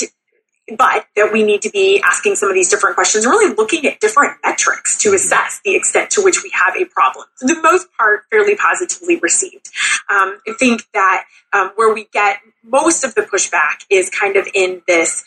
but 0.77 1.07
that 1.17 1.33
we 1.33 1.43
need 1.43 1.63
to 1.63 1.71
be 1.71 2.01
asking 2.05 2.37
some 2.37 2.49
of 2.49 2.55
these 2.55 2.69
different 2.69 2.95
questions, 2.95 3.27
really 3.27 3.55
looking 3.55 3.85
at 3.87 4.01
different 4.01 4.37
metrics 4.45 4.97
to 4.99 5.13
assess 5.13 5.61
the 5.65 5.75
extent 5.75 6.11
to 6.11 6.23
which 6.23 6.43
we 6.43 6.51
have 6.55 6.77
a 6.77 6.85
problem. 6.87 7.27
For 7.37 7.49
the 7.49 7.61
most 7.61 7.89
part, 7.99 8.25
fairly 8.31 8.57
positively 8.57 9.19
received. 9.19 9.69
Um, 10.09 10.39
I 10.47 10.53
think 10.59 10.83
that 10.95 11.25
um, 11.53 11.73
where 11.77 11.93
we 11.93 12.07
get 12.13 12.39
most 12.63 13.05
of 13.05 13.15
the 13.15 13.23
pushback 13.23 13.85
is 13.91 14.09
kind 14.09 14.37
of 14.37 14.49
in 14.55 14.83
this, 14.87 15.25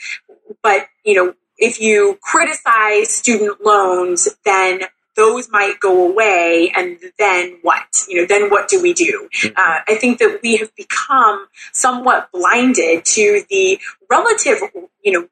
but 0.64 0.88
you 1.04 1.16
know, 1.16 1.34
if 1.58 1.80
you 1.80 2.18
criticize 2.22 3.10
student 3.10 3.64
loans, 3.64 4.30
then 4.46 4.82
those 5.16 5.50
might 5.50 5.80
go 5.80 6.10
away 6.10 6.72
and 6.76 6.98
then 7.18 7.58
what? 7.62 8.06
You 8.08 8.22
know 8.22 8.28
then 8.28 8.50
what 8.50 8.68
do 8.68 8.82
we 8.82 8.94
do? 8.94 9.30
Mm-hmm. 9.36 9.54
uh, 9.58 9.80
i 9.88 9.96
think 9.96 10.20
that 10.20 10.40
we 10.44 10.58
have 10.58 10.74
become 10.76 11.48
somewhat 11.72 12.30
blinded 12.32 13.06
to 13.06 13.44
the 13.50 13.80
relative 14.10 14.60
you 15.04 15.12
know 15.12 15.28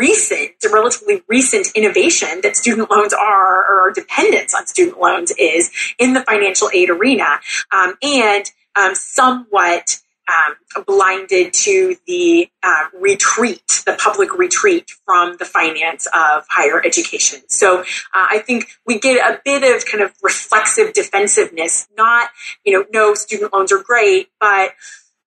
recent, 0.00 0.52
relatively 0.72 1.22
recent 1.28 1.68
innovation 1.74 2.40
that 2.42 2.56
student 2.56 2.90
loans 2.90 3.12
are, 3.12 3.58
or 3.70 3.82
our 3.82 3.90
dependence 3.90 4.54
on 4.54 4.66
student 4.66 4.98
loans 4.98 5.30
is 5.38 5.70
in 5.98 6.14
the 6.14 6.22
financial 6.22 6.70
aid 6.72 6.88
arena, 6.88 7.38
um, 7.70 7.94
and 8.02 8.50
um, 8.76 8.94
somewhat 8.94 10.00
um, 10.30 10.84
blinded 10.86 11.52
to 11.52 11.96
the 12.06 12.48
uh, 12.62 12.84
retreat, 12.98 13.82
the 13.86 13.96
public 14.02 14.36
retreat 14.36 14.90
from 15.04 15.36
the 15.38 15.44
finance 15.44 16.06
of 16.06 16.44
higher 16.48 16.84
education. 16.84 17.40
So 17.48 17.80
uh, 17.80 17.84
I 18.14 18.38
think 18.38 18.70
we 18.86 18.98
get 18.98 19.18
a 19.18 19.40
bit 19.44 19.76
of 19.76 19.84
kind 19.86 20.02
of 20.02 20.12
reflexive 20.22 20.92
defensiveness, 20.92 21.88
not, 21.96 22.30
you 22.64 22.72
know, 22.72 22.84
no, 22.92 23.14
student 23.14 23.52
loans 23.52 23.72
are 23.72 23.82
great, 23.82 24.28
but 24.38 24.74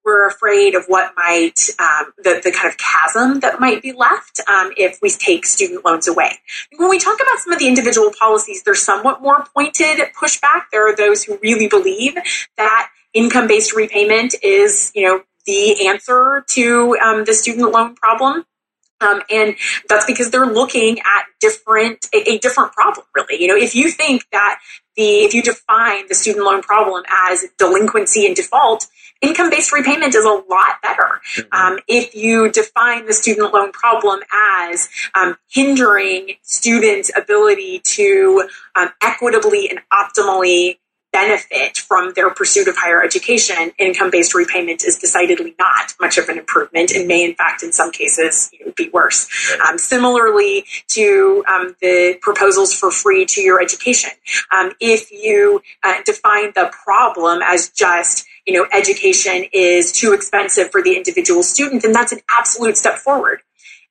we're 0.06 0.28
afraid 0.28 0.76
of 0.76 0.86
what 0.88 1.14
might 1.16 1.70
um, 1.80 2.14
the, 2.18 2.42
the 2.44 2.52
kind 2.52 2.68
of 2.68 2.78
chasm 2.78 3.40
that 3.40 3.60
might 3.60 3.82
be 3.82 3.94
left 3.94 4.42
um, 4.50 4.72
if 4.78 5.00
we 5.02 5.10
take 5.10 5.46
student 5.46 5.86
loans 5.86 6.08
away 6.08 6.40
when 6.76 6.90
we 6.90 7.00
talk 7.00 7.16
about 7.22 7.40
some 7.40 7.54
of 7.54 7.60
the 7.60 7.68
individual 7.68 8.12
policies 8.20 8.64
there's 8.64 8.82
somewhat 8.82 9.22
more 9.22 9.46
pointed 9.56 10.00
pushback 10.14 10.64
there 10.72 10.88
are 10.88 10.96
those 10.96 11.24
who 11.24 11.40
really 11.42 11.68
believe 11.68 12.16
that 12.58 12.90
income 13.14 13.48
based 13.48 13.76
repayment 13.76 14.36
is, 14.44 14.92
you 14.96 15.06
know, 15.08 15.24
the 15.46 15.88
answer 15.88 16.44
to 16.50 16.98
um, 17.04 17.26
the 17.26 17.34
student 17.34 17.72
loan 17.72 17.96
problem. 17.96 18.46
Um, 19.02 19.22
and 19.30 19.56
that's 19.90 20.06
because 20.06 20.32
they're 20.32 20.46
looking 20.46 21.00
at 21.00 21.26
different 21.42 22.08
a, 22.14 22.36
a, 22.36 22.38
different 22.38 22.72
problem 22.72 23.06
really 23.14 23.42
you 23.42 23.48
know 23.48 23.56
if 23.56 23.76
you 23.76 23.92
think 23.92 24.24
that 24.32 24.62
the 24.96 25.26
if 25.26 25.34
you 25.34 25.42
define 25.42 26.08
the 26.08 26.16
student 26.16 26.46
loan 26.46 26.62
problem 26.62 27.04
as 27.10 27.44
delinquency 27.58 28.26
and 28.26 28.34
default 28.34 28.88
income 29.22 29.50
based 29.50 29.74
repayment 29.74 30.16
is 30.16 30.24
a 30.24 30.30
lot 30.50 30.82
better 30.82 31.20
mm-hmm. 31.36 31.54
um, 31.54 31.80
if 31.90 32.16
you 32.16 32.50
define 32.50 33.06
the 33.06 33.12
student 33.12 33.54
loan 33.54 33.74
problem 33.74 34.22
as 34.34 34.88
um, 35.16 35.36
hindering 35.50 36.32
students 36.44 37.12
ability 37.18 37.82
to 37.84 38.48
um, 38.76 38.90
equitably 39.02 39.70
and 39.70 39.80
optimally 39.92 40.78
benefit 41.14 41.78
from 41.78 42.12
their 42.16 42.30
pursuit 42.32 42.68
of 42.68 42.76
higher 42.76 43.02
education, 43.02 43.72
income 43.78 44.12
based 44.12 44.34
repayment 44.34 44.84
is 44.84 44.98
decidedly 44.98 45.56
not 45.58 45.94
much 46.02 46.18
of 46.18 46.28
an 46.28 46.38
improvement 46.38 46.92
and 46.92 47.08
may, 47.08 47.24
in 47.24 47.36
fact, 47.36 47.64
in 47.64 47.72
some 47.72 47.92
cases, 47.92 48.50
you 48.52 48.66
know, 48.66 48.74
be 48.76 48.90
worse. 48.90 49.30
Um, 49.66 49.78
similarly 49.78 50.66
to 50.90 51.46
um, 51.48 51.76
the 51.82 52.18
proposals 52.22 52.74
for 52.74 52.92
free 52.92 53.26
to 53.28 53.42
your 53.42 53.62
education, 53.62 54.12
um, 54.52 54.72
if 54.82 55.12
you 55.12 55.62
uh, 55.84 56.02
define 56.04 56.52
the 56.56 56.70
problem 56.84 57.42
as 57.42 57.70
just 57.70 58.26
you 58.46 58.54
know, 58.54 58.68
education 58.74 59.46
is 59.54 59.94
too 59.94 60.12
expensive 60.12 60.70
for 60.70 60.82
the 60.82 60.98
individual 60.98 61.44
student, 61.44 61.82
then 61.82 61.94
that's 61.94 62.12
an 62.12 62.20
absolute 62.30 62.76
step 62.76 62.98
forward. 62.98 63.40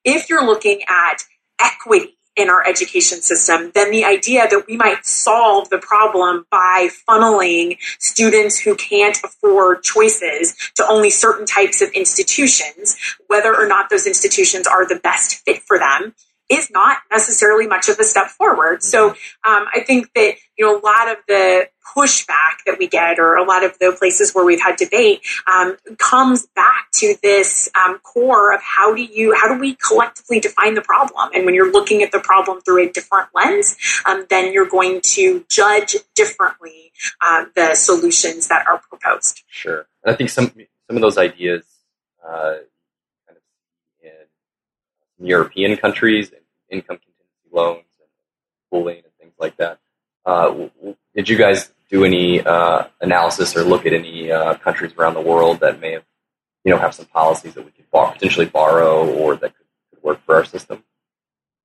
If 0.04 0.28
you're 0.28 0.44
looking 0.44 0.82
at 0.88 1.24
equity 1.58 2.18
in 2.37 2.49
our 2.49 2.66
education 2.66 3.21
system, 3.21 3.71
then 3.75 3.90
the 3.90 4.05
idea 4.05 4.49
that 4.49 4.64
we 4.66 4.77
might 4.77 5.05
solve 5.05 5.68
the 5.68 5.79
problem 5.79 6.47
by 6.51 6.88
funneling 7.09 7.77
students 7.99 8.59
who 8.59 8.75
can't 8.75 9.18
afford 9.23 9.83
choices 9.83 10.55
to 10.75 10.87
only 10.88 11.11
certain 11.11 11.45
types 11.45 11.83
of 11.83 11.90
institutions, 11.90 12.97
whether 13.27 13.55
or 13.55 13.66
not 13.66 13.90
those 13.90 14.07
institutions 14.07 14.66
are 14.66 14.88
the 14.88 14.97
best 14.97 15.45
fit 15.45 15.62
for 15.62 15.79
them, 15.79 16.14
is 16.52 16.70
not 16.70 16.98
necessarily 17.10 17.66
much 17.66 17.88
of 17.88 17.98
a 17.98 18.04
step 18.04 18.28
forward. 18.28 18.82
So 18.82 19.10
um, 19.10 19.66
I 19.74 19.80
think 19.86 20.12
that 20.14 20.34
you 20.58 20.66
know 20.66 20.78
a 20.78 20.82
lot 20.84 21.10
of 21.10 21.16
the 21.26 21.68
pushback 21.96 22.62
that 22.66 22.78
we 22.78 22.86
get, 22.86 23.18
or 23.18 23.36
a 23.36 23.44
lot 23.44 23.64
of 23.64 23.78
the 23.78 23.94
places 23.98 24.32
where 24.34 24.44
we've 24.44 24.60
had 24.60 24.76
debate, 24.76 25.22
um, 25.46 25.76
comes 25.98 26.46
back 26.54 26.90
to 26.92 27.16
this 27.22 27.68
um, 27.74 27.98
core 28.00 28.54
of 28.54 28.60
how 28.62 28.94
do 28.94 29.02
you 29.02 29.34
how 29.34 29.52
do 29.52 29.58
we 29.58 29.76
collectively 29.76 30.40
define 30.40 30.74
the 30.74 30.82
problem? 30.82 31.30
And 31.34 31.46
when 31.46 31.54
you're 31.54 31.72
looking 31.72 32.02
at 32.02 32.12
the 32.12 32.20
problem 32.20 32.60
through 32.60 32.88
a 32.88 32.92
different 32.92 33.28
lens, 33.34 33.76
um, 34.04 34.26
then 34.28 34.52
you're 34.52 34.68
going 34.68 35.00
to 35.02 35.44
judge 35.48 35.96
differently 36.14 36.92
uh, 37.20 37.46
the 37.56 37.74
solutions 37.74 38.48
that 38.48 38.66
are 38.66 38.80
proposed. 38.88 39.42
Sure, 39.48 39.86
and 40.04 40.14
I 40.14 40.16
think 40.16 40.30
some 40.30 40.52
some 40.86 40.96
of 40.96 41.00
those 41.00 41.16
ideas. 41.16 41.64
Uh, 42.24 42.58
in 45.22 45.28
European 45.28 45.76
countries 45.76 46.30
income 46.72 46.98
contingency 46.98 47.48
loans 47.52 47.85
and 48.00 48.08
pooling 48.70 48.96
and 48.96 49.12
things 49.20 49.35
like 49.38 49.56
that. 49.58 49.78
Uh, 50.24 50.68
did 51.14 51.28
you 51.28 51.37
guys 51.37 51.70
do 51.90 52.04
any 52.04 52.40
uh, 52.40 52.85
analysis 53.00 53.56
or 53.56 53.62
look 53.62 53.87
at 53.87 53.92
any 53.92 54.32
uh, 54.32 54.54
countries 54.54 54.92
around 54.98 55.14
the 55.14 55.20
world 55.20 55.61
that 55.61 55.80
may 55.80 55.92
have, 55.92 56.04
you 56.64 56.72
know, 56.72 56.78
have 56.78 56.94
some 56.94 57.06
policies 57.06 57.54
that 57.54 57.64
we 57.64 57.70
could 57.70 57.90
potentially 57.90 58.46
borrow 58.46 59.06
or 59.06 59.37
that 59.37 59.54
could, 59.56 59.66
could 59.90 60.02
work 60.02 60.24
for 60.24 60.37
our 60.37 60.44
system? 60.44 60.82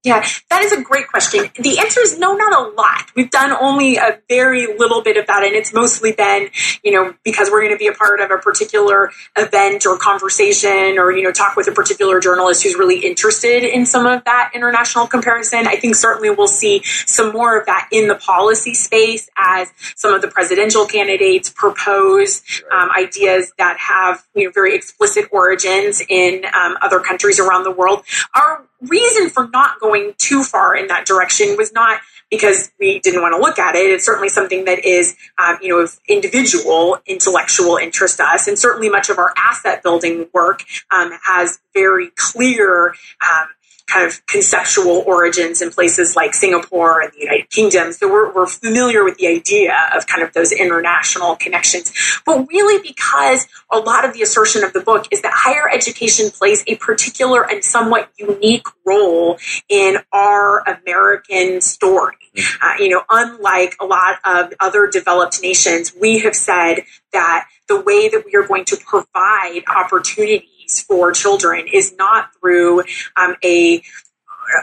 Yeah, 0.08 0.26
that 0.50 0.63
is 0.63 0.72
a 0.72 0.82
great 0.82 1.10
question. 1.10 1.50
The 1.60 1.80
answer 1.80 2.00
is 2.00 2.17
no, 2.17 2.34
not 2.34 2.54
a 2.54 2.74
lot. 2.76 3.12
We've 3.13 3.30
done 3.30 3.52
only 3.52 3.98
a 3.98 4.20
very 4.30 4.65
little 4.65 5.04
bit 5.04 5.17
of 5.17 5.28
that, 5.28 5.43
and 5.43 5.54
it's 5.54 5.74
mostly 5.74 6.13
been, 6.13 6.48
you 6.82 6.93
know, 6.93 7.13
because 7.26 7.50
we're 7.52 7.60
going 7.60 7.74
to 7.74 7.78
be 7.78 7.88
a 7.88 7.93
part 7.93 8.22
of 8.22 8.32
a 8.32 8.38
particular 8.38 9.12
event 9.36 9.86
or 9.86 9.98
conversation 9.98 10.98
or, 10.98 11.12
you 11.12 11.24
know, 11.24 11.34
talk 11.34 11.58
with 11.58 11.67
a 11.67 11.74
particular 11.74 12.22
journalist 12.22 12.63
who's 12.63 12.76
really 12.76 13.00
interested 13.06 13.65
in 13.65 13.86
some 13.86 14.06
of 14.06 14.24
that 14.24 14.52
international 14.56 15.08
comparison. 15.08 15.67
I 15.67 15.76
think 15.76 15.96
certainly 15.96 16.30
we'll 16.30 16.48
see 16.48 16.84
some 16.84 17.34
more 17.34 17.60
of 17.60 17.65
that 17.65 17.89
in 17.91 18.08
the 18.08 18.15
policy 18.15 18.74
space 18.74 19.30
as 19.36 19.70
some 19.98 20.13
of 20.13 20.22
the 20.22 20.30
presidential 20.30 20.86
candidates 20.86 21.50
propose 21.50 22.41
um, 22.72 22.89
ideas 22.98 23.52
that 23.58 23.78
have, 23.78 24.26
you 24.36 24.46
know, 24.46 24.52
very 24.52 24.74
explicit 24.74 25.26
origins 25.32 26.02
in 26.08 26.46
um, 26.54 26.78
other 26.82 27.02
countries 27.02 27.41
around 27.41 27.63
the 27.63 27.72
world. 27.72 28.06
Our 28.34 28.63
reason 28.82 29.30
for 29.30 29.48
not 29.48 29.80
going 29.80 29.97
too 30.18 30.44
far 30.44 30.76
in 30.76 30.88
that 30.88 31.06
direction 31.06 31.56
was 31.58 31.72
not 31.74 32.00
because 32.30 32.72
we 32.80 33.00
didn't 33.00 33.22
want 33.22 33.34
to 33.34 33.40
look 33.40 33.58
at 33.58 33.76
it. 33.76 33.90
It's 33.90 34.06
certainly 34.06 34.30
something 34.30 34.66
that 34.66 34.84
is, 34.86 35.16
um, 35.38 35.58
you 35.62 35.70
know, 35.70 35.80
of 35.80 35.98
individual 36.08 37.00
intellectual 37.06 37.78
interest 37.78 38.18
to 38.18 38.24
us, 38.24 38.48
and 38.48 38.60
certainly 38.60 38.90
much 38.90 39.10
of 39.10 39.18
our 39.18 39.34
asset 39.38 39.84
building 39.84 40.28
work 40.34 40.64
um, 40.92 41.12
has 41.24 41.60
very 41.74 42.10
clear 42.16 42.90
um, 43.22 43.48
kind 43.88 44.06
of 44.06 44.26
conceptual 44.28 45.04
origins 45.08 45.62
in 45.62 45.71
places 45.71 46.15
like 46.15 46.34
Singapore 46.34 47.02
and 47.02 47.12
the 47.13 47.19
United 47.21 47.50
Kingdom. 47.50 47.91
So 47.93 48.12
we're, 48.12 48.34
we're 48.34 48.47
familiar 48.47 49.04
with 49.04 49.17
the 49.17 49.28
idea 49.28 49.76
of 49.95 50.06
kind 50.08 50.23
of 50.23 50.34
those 50.34 50.52
international 50.52 51.36
connections. 51.38 51.93
But 52.26 52.47
really, 52.50 52.82
because 52.82 53.47
a 53.71 53.80
lot 53.80 54.06
of 54.06 54.13
the 54.13 54.21
assertion 54.21 54.63
of 54.63 54.73
the 54.73 54.82
book 54.82 55.08
is 55.12 55.21
that 55.21 55.32
higher 55.34 55.69
education 55.69 56.32
plays 56.32 56.63
a 56.67 56.76
particular 56.76 57.50
and 57.50 57.63
somewhat 57.63 58.10
unique 58.17 58.67
role 58.86 59.38
in 59.69 59.97
our 60.12 60.60
American 60.67 61.62
story. 61.62 62.15
Mm-hmm. 62.36 62.65
Uh, 62.65 62.84
you 62.84 62.89
know, 62.89 63.04
unlike 63.10 63.76
a 63.80 63.86
lot 63.86 64.19
of 64.26 64.54
other 64.60 64.88
developed 64.88 65.41
nations, 65.41 65.93
we 66.00 66.19
have 66.19 66.36
said 66.36 66.84
that 67.13 67.47
the 67.67 67.80
way 67.80 68.10
that 68.10 68.23
we 68.26 68.36
are 68.36 68.45
going 68.45 68.65
to 68.65 68.78
provide 68.78 69.62
opportunity 69.73 70.57
for 70.68 71.12
children 71.12 71.68
is 71.72 71.96
not 71.98 72.34
through 72.36 72.84
um, 73.16 73.36
a 73.44 73.82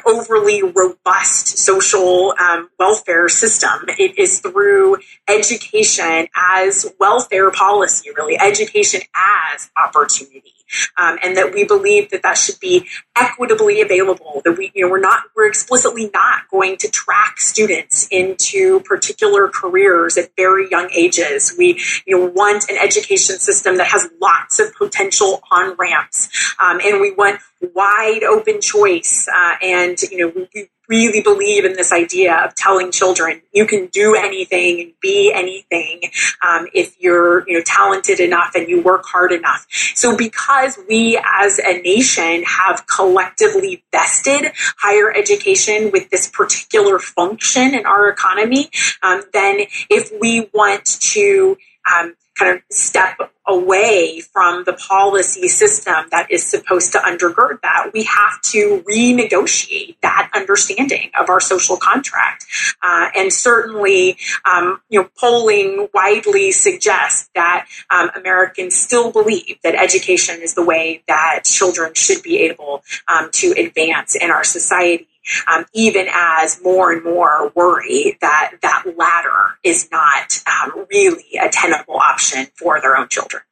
overly 0.06 0.62
robust 0.62 1.58
social 1.58 2.34
um, 2.38 2.70
welfare 2.78 3.28
system. 3.28 3.84
It 3.98 4.18
is 4.18 4.40
through 4.40 4.98
education 5.28 6.28
as 6.36 6.86
welfare 6.98 7.50
policy, 7.50 8.10
really, 8.16 8.38
education 8.38 9.02
as 9.14 9.70
opportunity. 9.76 10.52
Um, 10.96 11.18
and 11.22 11.36
that 11.36 11.54
we 11.54 11.64
believe 11.64 12.10
that 12.10 12.22
that 12.22 12.36
should 12.36 12.58
be 12.58 12.88
equitably 13.14 13.80
available. 13.80 14.42
That 14.44 14.58
we, 14.58 14.72
you 14.74 14.84
know, 14.84 14.90
we're 14.90 14.98
not, 14.98 15.24
we're 15.36 15.46
explicitly 15.46 16.10
not 16.12 16.48
going 16.50 16.78
to 16.78 16.90
track 16.90 17.38
students 17.38 18.08
into 18.10 18.80
particular 18.80 19.48
careers 19.48 20.16
at 20.16 20.30
very 20.36 20.68
young 20.70 20.90
ages. 20.90 21.54
We, 21.56 21.80
you 22.06 22.18
know, 22.18 22.24
want 22.26 22.68
an 22.68 22.76
education 22.82 23.38
system 23.38 23.76
that 23.76 23.88
has 23.88 24.08
lots 24.20 24.58
of 24.58 24.74
potential 24.74 25.42
on 25.50 25.76
ramps, 25.76 26.54
um, 26.58 26.80
and 26.84 27.00
we 27.00 27.12
want 27.12 27.40
wide 27.72 28.22
open 28.22 28.60
choice. 28.60 29.28
Uh, 29.32 29.54
and, 29.62 30.00
you 30.02 30.18
know, 30.18 30.46
we 30.54 30.68
really 30.88 31.22
believe 31.22 31.64
in 31.64 31.72
this 31.72 31.92
idea 31.92 32.36
of 32.44 32.54
telling 32.54 32.92
children 32.92 33.40
you 33.52 33.66
can 33.66 33.86
do 33.86 34.14
anything 34.14 34.80
and 34.80 34.92
be 35.00 35.32
anything 35.32 36.02
um, 36.46 36.66
if 36.74 36.94
you're, 37.00 37.48
you 37.48 37.56
know, 37.56 37.62
talented 37.64 38.20
enough 38.20 38.54
and 38.54 38.68
you 38.68 38.82
work 38.82 39.04
hard 39.06 39.32
enough. 39.32 39.66
So 39.94 40.16
because 40.16 40.78
we 40.88 41.20
as 41.24 41.58
a 41.58 41.80
nation 41.80 42.42
have 42.44 42.86
collectively 42.86 43.82
vested 43.92 44.52
higher 44.78 45.10
education 45.10 45.90
with 45.90 46.10
this 46.10 46.28
particular 46.28 46.98
function 46.98 47.74
in 47.74 47.86
our 47.86 48.08
economy, 48.08 48.70
um, 49.02 49.22
then 49.32 49.60
if 49.88 50.12
we 50.20 50.50
want 50.52 50.84
to 50.84 51.56
um, 51.90 52.14
kind 52.38 52.56
of 52.56 52.62
step 52.70 53.18
away 53.46 54.20
from 54.20 54.64
the 54.64 54.72
policy 54.72 55.48
system 55.48 56.06
that 56.10 56.30
is 56.30 56.44
supposed 56.44 56.92
to 56.92 56.98
undergird 56.98 57.60
that. 57.62 57.90
We 57.92 58.04
have 58.04 58.40
to 58.52 58.82
renegotiate 58.90 59.96
that 60.02 60.30
understanding 60.34 61.10
of 61.18 61.28
our 61.28 61.40
social 61.40 61.76
contract. 61.76 62.46
Uh, 62.82 63.08
and 63.14 63.32
certainly, 63.32 64.16
um, 64.50 64.80
you 64.88 65.02
know, 65.02 65.10
polling 65.18 65.88
widely 65.92 66.52
suggests 66.52 67.28
that 67.34 67.66
um, 67.90 68.10
Americans 68.16 68.74
still 68.74 69.12
believe 69.12 69.58
that 69.62 69.74
education 69.74 70.40
is 70.40 70.54
the 70.54 70.64
way 70.64 71.02
that 71.06 71.42
children 71.44 71.92
should 71.94 72.22
be 72.22 72.38
able 72.38 72.82
um, 73.08 73.28
to 73.32 73.52
advance 73.58 74.16
in 74.16 74.30
our 74.30 74.44
society 74.44 75.08
um, 75.52 75.64
even 75.72 76.06
as 76.12 76.60
more 76.62 76.92
and 76.92 77.04
more 77.04 77.52
worry 77.54 78.16
that 78.20 78.52
that 78.62 78.84
ladder 78.96 79.58
is 79.62 79.90
not 79.90 80.42
um, 80.46 80.86
really 80.90 81.38
a 81.42 81.48
tenable 81.48 81.96
option 81.96 82.46
for 82.56 82.80
their 82.80 82.96
own 82.96 83.08
children. 83.08 83.42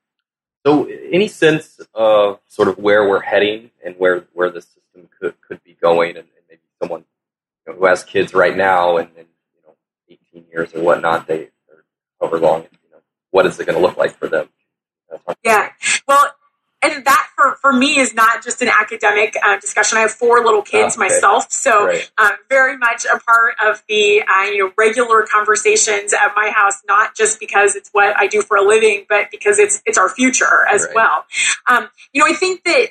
So, 0.64 0.87
any 0.87 1.28
sense 1.28 1.80
of 1.92 2.38
sort 2.46 2.68
of 2.68 2.78
where 2.78 3.08
we're 3.08 3.20
heading 3.20 3.70
and 3.85 3.96
where 3.96 4.24
where 4.32 4.50
the 4.50 4.62
system 4.62 5.08
could 5.20 5.40
could 5.40 5.62
be 5.64 5.76
going, 5.80 6.11
and, 6.11 6.18
and 6.18 6.44
maybe 6.48 6.61
someone 6.80 7.04
you 7.66 7.72
know, 7.72 7.78
who 7.78 7.87
has 7.87 8.04
kids 8.04 8.32
right 8.32 8.56
now 8.56 8.96
and, 8.96 9.08
and, 9.16 9.26
you 9.54 9.62
know, 9.66 9.74
18 10.08 10.44
years 10.50 10.74
or 10.74 10.82
whatnot, 10.82 11.26
they 11.26 11.48
however 12.20 12.38
long, 12.38 12.62
you 12.62 12.90
know, 12.92 12.98
what 13.30 13.46
is 13.46 13.58
it 13.58 13.66
going 13.66 13.76
to 13.76 13.82
look 13.85 13.96
like 13.96 14.16
for 14.16 14.28
them? 14.28 14.48
Yeah, 15.44 15.70
well, 16.06 16.32
and 16.83 17.05
that 17.05 17.29
for, 17.37 17.57
for 17.61 17.73
me 17.73 17.99
is 17.99 18.14
not 18.14 18.42
just 18.42 18.61
an 18.62 18.68
academic 18.68 19.35
uh, 19.45 19.59
discussion. 19.59 19.99
I 19.99 20.03
have 20.03 20.11
four 20.11 20.45
little 20.45 20.62
kids 20.62 20.97
okay. 20.97 21.09
myself, 21.09 21.51
so 21.51 21.90
um, 22.18 22.33
very 22.49 22.77
much 22.77 23.05
a 23.05 23.18
part 23.21 23.55
of 23.64 23.83
the 23.88 24.23
uh, 24.23 24.42
you 24.45 24.59
know 24.59 24.73
regular 24.77 25.27
conversations 25.31 26.12
at 26.12 26.33
my 26.35 26.51
house. 26.55 26.83
Not 26.87 27.14
just 27.14 27.38
because 27.40 27.77
it's 27.77 27.90
what 27.92 28.16
I 28.16 28.27
do 28.27 28.42
for 28.42 28.57
a 28.57 28.62
living, 28.62 29.07
but 29.09 29.31
because 29.31 29.59
it's 29.59 29.83
it's 29.87 29.99
our 29.99 30.09
future 30.09 30.66
as 30.71 30.83
Right. 30.83 30.95
well. 30.95 31.25
Um, 31.68 31.88
you 32.12 32.23
know, 32.23 32.31
I 32.31 32.35
think 32.35 32.64
that 32.64 32.88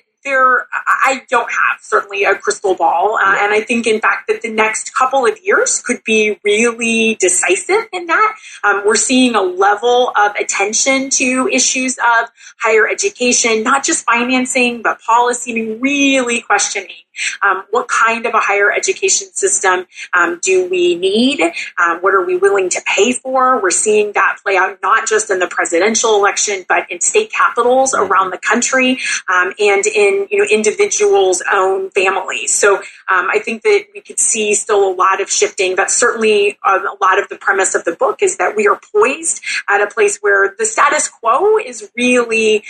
I 1.12 1.26
don't 1.30 1.52
have 1.52 1.80
certainly 1.82 2.24
a 2.24 2.36
crystal 2.36 2.76
ball, 2.76 3.18
uh, 3.22 3.36
and 3.40 3.54
I 3.54 3.62
think 3.62 3.86
in 3.86 4.00
fact 4.00 4.28
that 4.28 4.42
the 4.42 4.50
next 4.50 4.94
couple 4.96 5.26
of 5.26 5.38
years 5.44 5.82
could 5.82 6.04
be 6.04 6.40
really 6.44 7.18
decisive 7.20 7.88
in 7.92 8.08
that. 8.08 8.36
Um, 8.64 8.84
we're 8.86 8.96
seeing 8.96 9.36
a 9.36 9.42
level 9.42 10.14
of 10.16 10.36
attention 10.36 11.10
to 11.12 11.50
issues 11.52 11.98
of 11.98 12.30
higher 12.62 12.88
education, 12.88 13.64
not 13.64 13.84
just 13.84 14.06
financing, 14.06 14.82
but 14.82 15.02
policy. 15.02 15.52
I 15.52 15.56
mean, 15.56 15.82
really 15.82 16.42
questioning 16.42 16.96
um, 17.42 17.64
what 17.72 17.88
kind 17.88 18.26
of 18.26 18.34
a 18.34 18.40
higher 18.40 18.72
education 18.72 19.28
system 19.34 19.86
um, 20.14 20.40
do 20.42 20.70
we 20.70 20.96
need? 20.96 21.42
Um, 21.78 22.00
what 22.00 22.14
are 22.14 22.26
we 22.26 22.38
willing 22.38 22.70
to 22.70 22.82
pay 22.86 23.14
for? 23.14 23.62
We're 23.62 23.72
seeing 23.72 24.14
that 24.14 24.38
play 24.44 24.58
out 24.58 24.80
not 24.82 25.08
just 25.08 25.30
in 25.30 25.40
the 25.40 25.48
presidential 25.48 26.16
election, 26.16 26.66
but 26.68 26.90
in 26.90 27.02
state 27.02 27.32
capitals 27.32 27.94
around 27.94 28.32
the 28.32 28.38
country 28.38 29.00
um, 29.30 29.54
and 29.60 29.86
in 29.86 30.28
you 30.30 30.40
know 30.40 30.46
individuals' 30.50 31.44
own 31.52 31.90
families. 31.92 32.54
So 32.54 32.78
um, 32.78 33.28
I 33.30 33.40
think 33.44 33.64
that 33.64 33.86
we 33.94 34.02
could 34.02 34.20
see 34.20 34.54
still 34.54 34.90
a 34.90 34.94
lot 34.94 35.22
of 35.22 35.30
shifting. 35.30 35.76
That's 35.76 35.96
certainly 35.96 36.58
um, 36.66 36.86
a 36.86 36.98
lot 37.02 37.20
of 37.20 37.30
the 37.30 37.38
premise 37.38 37.76
of 37.76 37.84
the 37.84 37.96
book 37.96 38.22
is 38.22 38.38
that 38.38 38.56
we 38.56 38.68
are 38.68 38.80
poised 38.94 39.42
at 39.70 39.82
a 39.82 39.88
place 39.88 40.18
where 40.22 40.56
the 40.58 40.66
status 40.66 41.08
quo 41.08 41.58
is 41.58 41.90
really 41.96 42.64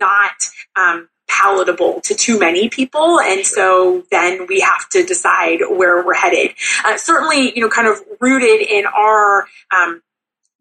not. 0.00 0.32
Um, 0.76 1.08
palatable 1.32 2.00
to 2.02 2.14
too 2.14 2.38
many 2.38 2.68
people 2.68 3.18
and 3.20 3.46
so 3.46 4.04
then 4.10 4.46
we 4.46 4.60
have 4.60 4.88
to 4.90 5.04
decide 5.04 5.60
where 5.70 6.04
we're 6.04 6.14
headed 6.14 6.50
uh, 6.84 6.96
certainly 6.96 7.54
you 7.54 7.60
know 7.62 7.70
kind 7.70 7.88
of 7.88 7.98
rooted 8.20 8.60
in 8.60 8.84
our 8.86 9.46
um, 9.74 10.02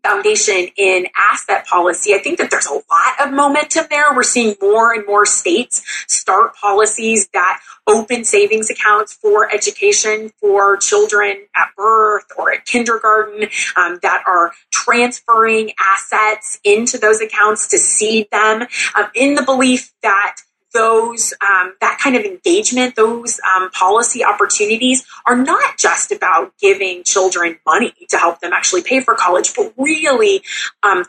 foundation 0.04 0.68
in 0.78 1.08
asset 1.16 1.66
policy. 1.68 2.14
I 2.14 2.20
think 2.20 2.38
that 2.40 2.50
there's 2.50 2.66
a 2.66 2.74
lot 2.74 3.22
of 3.28 3.34
momentum 3.34 3.86
there. 3.90 4.14
We're 4.14 4.24
seeing 4.24 4.56
more 4.62 4.94
and 4.94 5.06
more 5.06 5.26
states 5.26 5.84
start 6.08 6.56
policies 6.56 7.28
that 7.34 7.62
open 7.88 8.24
savings 8.24 8.70
accounts 8.70 9.14
for 9.14 9.52
education 9.52 10.32
for 10.40 10.78
children 10.78 11.46
at 11.56 11.68
birth 11.76 12.26
or 12.38 12.54
at 12.54 12.66
kindergarten 12.66 13.44
um, 13.76 14.00
that 14.02 14.24
are 14.28 14.52
transferring 14.72 15.72
assets 15.80 16.60
into 16.64 16.98
those 16.98 17.22
accounts 17.22 17.68
to 17.68 17.78
seed 17.78 18.28
them 18.32 18.68
um, 18.96 19.06
in 19.16 19.36
the 19.36 19.44
belief 19.44 19.94
that 20.04 20.38
those 20.74 21.34
um, 21.42 21.74
that 21.82 22.00
kind 22.02 22.16
of 22.16 22.24
engagement, 22.24 22.96
those 22.96 23.40
um, 23.56 23.70
policy 23.72 24.24
opportunities 24.24 25.06
are 25.26 25.36
not 25.36 25.78
just 25.78 26.12
about 26.12 26.54
giving 26.60 27.04
children 27.04 27.58
money 27.66 27.94
to 28.10 28.18
help 28.18 28.40
them 28.40 28.54
actually 28.54 28.84
pay 28.84 29.02
for 29.02 29.16
college, 29.16 29.54
but 29.56 29.74
really 29.78 30.42
um, 30.84 31.06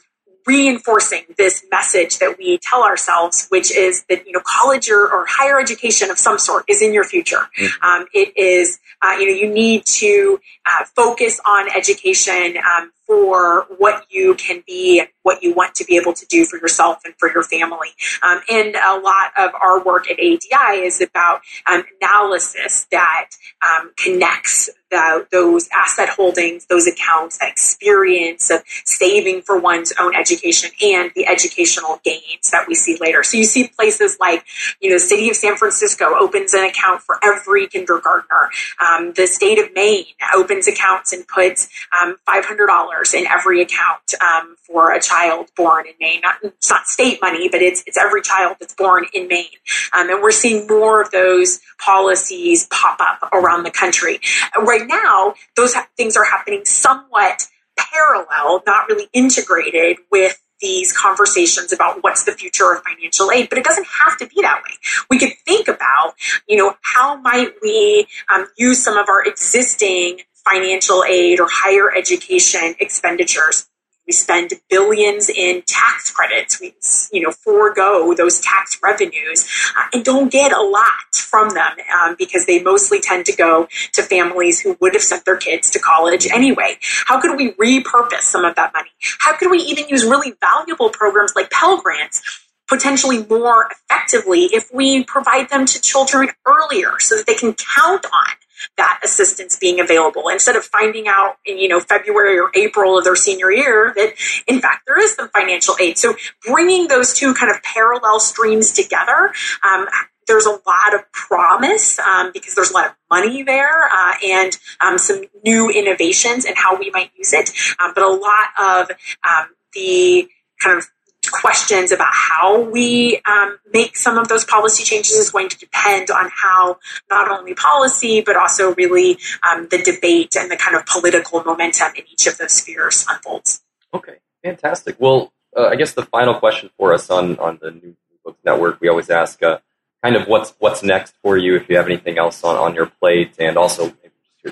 reinforcing 0.46 1.22
this 1.38 1.64
message 1.70 2.18
that 2.18 2.36
we 2.38 2.58
tell 2.58 2.82
ourselves, 2.82 3.46
which 3.50 3.74
is 3.74 4.04
that 4.08 4.26
you 4.26 4.32
know 4.32 4.42
college 4.44 4.90
or, 4.90 5.08
or 5.10 5.26
higher 5.28 5.60
education 5.60 6.10
of 6.10 6.18
some 6.18 6.38
sort 6.38 6.64
is 6.68 6.82
in 6.82 6.92
your 6.92 7.04
future. 7.04 7.48
Um, 7.82 8.06
it 8.12 8.36
is 8.36 8.78
uh, 9.02 9.16
you 9.18 9.26
know 9.26 9.34
you 9.34 9.52
need 9.52 9.84
to 9.86 10.40
uh, 10.66 10.84
focus 10.96 11.40
on 11.46 11.68
education 11.74 12.56
um, 12.58 12.92
for 13.06 13.66
what 13.78 14.06
you 14.10 14.34
can 14.34 14.62
be 14.66 15.02
what 15.22 15.42
you 15.42 15.54
want 15.54 15.74
to 15.76 15.84
be 15.84 15.96
able 15.96 16.12
to 16.12 16.26
do 16.26 16.44
for 16.44 16.58
yourself 16.58 16.98
and 17.04 17.14
for 17.18 17.32
your 17.32 17.42
family. 17.42 17.88
Um, 18.22 18.40
and 18.50 18.74
a 18.76 18.98
lot 18.98 19.32
of 19.36 19.52
our 19.60 19.82
work 19.82 20.10
at 20.10 20.18
ADI 20.18 20.80
is 20.82 21.00
about 21.00 21.42
um, 21.66 21.84
analysis 22.00 22.86
that 22.90 23.30
um, 23.62 23.92
connects 23.96 24.70
the, 24.90 25.26
those 25.32 25.68
asset 25.72 26.10
holdings, 26.10 26.66
those 26.66 26.86
accounts, 26.86 27.38
that 27.38 27.50
experience 27.50 28.50
of 28.50 28.62
saving 28.84 29.42
for 29.42 29.58
one's 29.58 29.92
own 29.98 30.14
education 30.14 30.70
and 30.82 31.10
the 31.14 31.26
educational 31.26 32.00
gains 32.04 32.50
that 32.50 32.66
we 32.68 32.74
see 32.74 32.98
later. 33.00 33.22
So 33.22 33.38
you 33.38 33.44
see 33.44 33.68
places 33.68 34.18
like, 34.20 34.44
you 34.80 34.90
know, 34.90 34.96
the 34.96 35.00
city 35.00 35.30
of 35.30 35.36
San 35.36 35.56
Francisco 35.56 36.14
opens 36.20 36.52
an 36.52 36.64
account 36.64 37.00
for 37.02 37.18
every 37.22 37.66
kindergartner. 37.68 38.50
Um, 38.80 39.12
the 39.14 39.26
state 39.26 39.58
of 39.58 39.72
Maine 39.74 40.04
opens 40.34 40.68
accounts 40.68 41.12
and 41.12 41.26
puts 41.26 41.68
um, 42.00 42.16
$500 42.28 43.14
in 43.14 43.26
every 43.26 43.62
account 43.62 44.14
um, 44.20 44.56
for 44.66 44.92
a 44.92 45.00
child 45.00 45.11
born 45.56 45.86
in 45.86 45.94
Maine. 46.00 46.20
Not, 46.22 46.36
it's 46.42 46.70
not 46.70 46.86
state 46.86 47.18
money, 47.20 47.48
but 47.50 47.62
it's, 47.62 47.82
it's 47.86 47.96
every 47.96 48.22
child 48.22 48.56
that's 48.60 48.74
born 48.74 49.04
in 49.12 49.28
Maine. 49.28 49.46
Um, 49.92 50.10
and 50.10 50.22
we're 50.22 50.32
seeing 50.32 50.66
more 50.66 51.02
of 51.02 51.10
those 51.10 51.60
policies 51.78 52.66
pop 52.70 52.98
up 53.00 53.30
around 53.32 53.64
the 53.64 53.70
country. 53.70 54.20
Right 54.58 54.86
now, 54.86 55.34
those 55.56 55.74
ha- 55.74 55.88
things 55.96 56.16
are 56.16 56.24
happening 56.24 56.64
somewhat 56.64 57.46
parallel, 57.78 58.62
not 58.66 58.88
really 58.88 59.08
integrated 59.12 59.98
with 60.10 60.38
these 60.60 60.96
conversations 60.96 61.72
about 61.72 62.02
what's 62.02 62.24
the 62.24 62.32
future 62.32 62.72
of 62.72 62.82
financial 62.82 63.30
aid, 63.30 63.48
but 63.48 63.58
it 63.58 63.64
doesn't 63.64 63.86
have 63.86 64.16
to 64.16 64.26
be 64.26 64.40
that 64.42 64.62
way. 64.62 64.76
We 65.10 65.18
could 65.18 65.32
think 65.44 65.68
about, 65.68 66.14
you 66.48 66.56
know, 66.56 66.76
how 66.82 67.16
might 67.16 67.52
we 67.60 68.06
um, 68.32 68.46
use 68.56 68.82
some 68.82 68.96
of 68.96 69.08
our 69.08 69.24
existing 69.26 70.20
financial 70.44 71.04
aid 71.04 71.40
or 71.40 71.48
higher 71.50 71.94
education 71.94 72.74
expenditures 72.80 73.66
we 74.06 74.12
spend 74.12 74.52
billions 74.68 75.28
in 75.28 75.62
tax 75.66 76.10
credits. 76.10 76.60
We, 76.60 76.74
you 77.12 77.22
know, 77.22 77.30
forego 77.30 78.14
those 78.14 78.40
tax 78.40 78.78
revenues 78.82 79.48
uh, 79.76 79.88
and 79.92 80.04
don't 80.04 80.30
get 80.30 80.52
a 80.52 80.60
lot 80.60 81.14
from 81.14 81.50
them 81.50 81.72
um, 81.94 82.16
because 82.18 82.46
they 82.46 82.62
mostly 82.62 83.00
tend 83.00 83.26
to 83.26 83.36
go 83.36 83.68
to 83.92 84.02
families 84.02 84.60
who 84.60 84.76
would 84.80 84.94
have 84.94 85.02
sent 85.02 85.24
their 85.24 85.36
kids 85.36 85.70
to 85.70 85.78
college 85.78 86.26
anyway. 86.26 86.78
How 87.06 87.20
could 87.20 87.36
we 87.36 87.52
repurpose 87.52 88.22
some 88.22 88.44
of 88.44 88.54
that 88.56 88.72
money? 88.74 88.90
How 89.20 89.36
could 89.36 89.50
we 89.50 89.58
even 89.58 89.88
use 89.88 90.04
really 90.04 90.34
valuable 90.40 90.90
programs 90.90 91.34
like 91.36 91.50
Pell 91.50 91.80
Grants 91.80 92.22
potentially 92.68 93.24
more 93.26 93.68
effectively 93.90 94.44
if 94.52 94.70
we 94.72 95.04
provide 95.04 95.50
them 95.50 95.66
to 95.66 95.80
children 95.80 96.28
earlier 96.46 96.98
so 96.98 97.16
that 97.16 97.26
they 97.26 97.34
can 97.34 97.54
count 97.54 98.06
on 98.06 98.34
that 98.76 99.00
assistance 99.04 99.56
being 99.58 99.80
available 99.80 100.28
instead 100.28 100.56
of 100.56 100.64
finding 100.64 101.08
out 101.08 101.36
in 101.44 101.58
you 101.58 101.68
know 101.68 101.80
February 101.80 102.38
or 102.38 102.50
April 102.54 102.98
of 102.98 103.04
their 103.04 103.16
senior 103.16 103.50
year 103.50 103.92
that 103.96 104.14
in 104.46 104.60
fact 104.60 104.82
there 104.86 104.98
is 104.98 105.14
some 105.14 105.28
financial 105.30 105.74
aid. 105.80 105.98
So 105.98 106.14
bringing 106.46 106.88
those 106.88 107.14
two 107.14 107.34
kind 107.34 107.50
of 107.50 107.62
parallel 107.62 108.20
streams 108.20 108.72
together. 108.72 109.32
Um, 109.62 109.86
there's 110.28 110.46
a 110.46 110.50
lot 110.50 110.94
of 110.94 111.10
promise 111.12 111.98
um, 111.98 112.30
because 112.32 112.54
there's 112.54 112.70
a 112.70 112.74
lot 112.74 112.86
of 112.86 112.92
money 113.10 113.42
there 113.42 113.88
uh, 113.92 114.14
and 114.24 114.56
um, 114.80 114.96
some 114.96 115.24
new 115.44 115.68
innovations 115.68 116.44
and 116.44 116.56
how 116.56 116.78
we 116.78 116.90
might 116.90 117.10
use 117.16 117.32
it, 117.32 117.50
um, 117.80 117.92
but 117.94 118.04
a 118.04 118.08
lot 118.08 118.46
of 118.60 118.90
um, 119.28 119.48
the 119.74 120.28
kind 120.60 120.78
of 120.78 120.88
questions 121.32 121.90
about 121.90 122.12
how 122.12 122.60
we 122.60 123.20
um, 123.26 123.58
make 123.72 123.96
some 123.96 124.18
of 124.18 124.28
those 124.28 124.44
policy 124.44 124.84
changes 124.84 125.12
is 125.12 125.30
going 125.30 125.48
to 125.48 125.58
depend 125.58 126.10
on 126.10 126.30
how 126.32 126.78
not 127.10 127.30
only 127.30 127.54
policy 127.54 128.20
but 128.20 128.36
also 128.36 128.74
really 128.74 129.18
um, 129.48 129.66
the 129.70 129.78
debate 129.78 130.36
and 130.36 130.50
the 130.50 130.56
kind 130.56 130.76
of 130.76 130.86
political 130.86 131.42
momentum 131.42 131.92
in 131.96 132.04
each 132.12 132.26
of 132.26 132.38
those 132.38 132.52
spheres 132.52 133.04
unfolds. 133.08 133.62
Okay, 133.92 134.16
fantastic. 134.44 134.96
Well, 134.98 135.32
uh, 135.56 135.66
I 135.66 135.76
guess 135.76 135.92
the 135.94 136.04
final 136.04 136.34
question 136.34 136.70
for 136.78 136.94
us 136.94 137.10
on 137.10 137.38
on 137.38 137.58
the 137.60 137.70
New 137.72 137.96
Books 138.24 138.38
Network, 138.44 138.80
we 138.80 138.88
always 138.88 139.10
ask 139.10 139.42
uh, 139.42 139.58
kind 140.02 140.16
of 140.16 140.28
what's 140.28 140.54
what's 140.58 140.82
next 140.82 141.14
for 141.22 141.36
you 141.36 141.56
if 141.56 141.68
you 141.68 141.76
have 141.76 141.86
anything 141.86 142.18
else 142.18 142.44
on, 142.44 142.56
on 142.56 142.74
your 142.74 142.86
plate, 142.86 143.34
and 143.38 143.56
also 143.56 143.92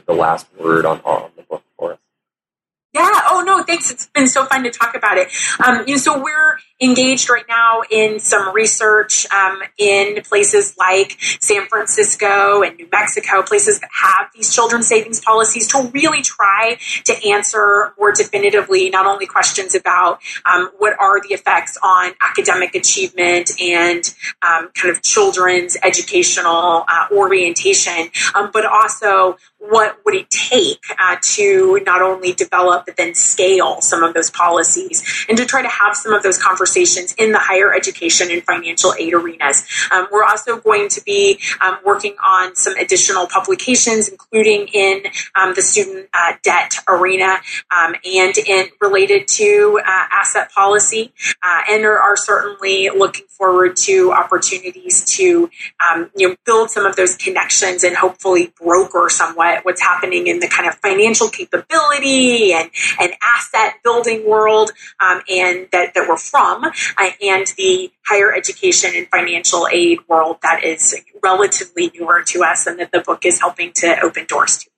the 0.06 0.12
last 0.12 0.46
word 0.58 0.86
on, 0.86 1.00
on 1.00 1.30
the 1.36 1.42
book 1.42 1.64
for 1.78 1.92
us. 1.92 1.98
Yeah. 2.92 3.08
Oh 3.28 3.42
no, 3.44 3.62
thanks. 3.62 3.90
It's 3.90 4.06
been 4.06 4.26
so 4.26 4.44
fun 4.46 4.62
to 4.64 4.70
talk 4.70 4.94
about 4.94 5.16
it. 5.16 5.28
Um, 5.64 5.84
you 5.86 5.94
know, 5.94 5.98
so 5.98 6.22
we're 6.22 6.58
engaged 6.80 7.28
right 7.28 7.44
now 7.48 7.82
in 7.90 8.18
some 8.18 8.54
research 8.54 9.26
um, 9.30 9.62
in 9.76 10.22
places 10.22 10.76
like 10.78 11.16
San 11.40 11.66
Francisco 11.66 12.62
and 12.62 12.76
New 12.76 12.88
Mexico, 12.90 13.42
places 13.42 13.80
that 13.80 13.90
have 13.92 14.28
these 14.34 14.54
children's 14.54 14.88
savings 14.88 15.20
policies, 15.20 15.68
to 15.68 15.90
really 15.92 16.22
try 16.22 16.78
to 17.04 17.28
answer 17.28 17.92
more 17.98 18.12
definitively 18.12 18.88
not 18.88 19.06
only 19.06 19.26
questions 19.26 19.74
about 19.74 20.20
um, 20.46 20.70
what 20.78 20.98
are 20.98 21.20
the 21.20 21.34
effects 21.34 21.76
on 21.82 22.12
academic 22.20 22.74
achievement 22.74 23.50
and 23.60 24.14
um, 24.42 24.70
kind 24.74 24.94
of 24.94 25.02
children's 25.02 25.76
educational 25.82 26.84
uh, 26.88 27.06
orientation, 27.12 28.10
um, 28.34 28.50
but 28.52 28.64
also 28.64 29.36
what 29.58 29.98
would 30.06 30.14
it 30.14 30.30
take 30.30 30.80
uh, 30.98 31.16
to 31.20 31.78
not 31.84 32.00
only 32.00 32.32
develop 32.32 32.86
but 32.86 32.96
then 32.96 33.14
scale 33.14 33.82
some 33.82 34.02
of 34.02 34.14
those 34.14 34.30
policies 34.30 35.26
and 35.28 35.36
to 35.36 35.44
try 35.44 35.60
to 35.60 35.68
have 35.68 35.94
some 35.94 36.14
of 36.14 36.22
those 36.22 36.38
conversations 36.42 36.69
in 36.76 37.33
the 37.33 37.38
higher 37.38 37.74
education 37.74 38.30
and 38.30 38.42
financial 38.42 38.94
aid 38.98 39.14
arenas. 39.14 39.66
Um, 39.90 40.06
we're 40.11 40.24
also 40.24 40.59
going 40.59 40.88
to 40.90 41.02
be 41.04 41.40
um, 41.61 41.78
working 41.85 42.16
on 42.24 42.54
some 42.56 42.74
additional 42.76 43.26
publications, 43.26 44.09
including 44.09 44.68
in 44.68 45.02
um, 45.35 45.54
the 45.54 45.62
student 45.62 46.09
uh, 46.14 46.33
debt 46.42 46.74
arena 46.88 47.38
um, 47.70 47.94
and 48.04 48.37
in 48.38 48.68
related 48.80 49.28
to 49.28 49.80
uh, 49.85 50.04
asset 50.11 50.50
policy, 50.52 51.12
uh, 51.42 51.62
and 51.70 51.85
are, 51.85 51.98
are, 51.98 52.16
certainly 52.16 52.90
looking 52.90 53.24
forward 53.28 53.76
to 53.76 54.12
opportunities 54.12 55.04
to 55.04 55.50
um, 55.80 56.11
you 56.14 56.28
know 56.28 56.37
build 56.44 56.70
some 56.70 56.85
of 56.85 56.96
those 56.96 57.16
connections 57.16 57.83
and 57.83 57.96
hopefully 57.96 58.52
broker 58.61 59.09
somewhat 59.09 59.64
what's 59.64 59.80
happening 59.80 60.26
in 60.26 60.38
the 60.40 60.48
kind 60.48 60.68
of 60.68 60.74
financial 60.76 61.28
capability 61.28 62.52
and, 62.52 62.70
and 63.00 63.12
asset 63.22 63.74
building 63.83 64.28
world 64.28 64.70
um, 65.00 65.22
and 65.30 65.66
that, 65.72 65.94
that 65.94 66.06
we're 66.09 66.16
from 66.16 66.60
uh, 66.64 67.11
and 67.23 67.46
the 67.57 67.90
higher 68.07 68.33
education 68.35 68.90
and 68.94 69.07
financial 69.09 69.66
aid 69.73 69.99
world 70.09 70.38
that 70.42 70.64
is 70.64 70.96
relatively 71.23 71.90
newer 71.99 72.23
to 72.23 72.42
us 72.42 72.66
and 72.66 72.79
that 72.79 72.92
the 72.92 73.01
book 73.01 73.25
is 73.25 73.40
helping 73.40 73.73
to 73.75 74.01
open 74.03 74.27
doors 74.27 74.59
to. 74.59 74.70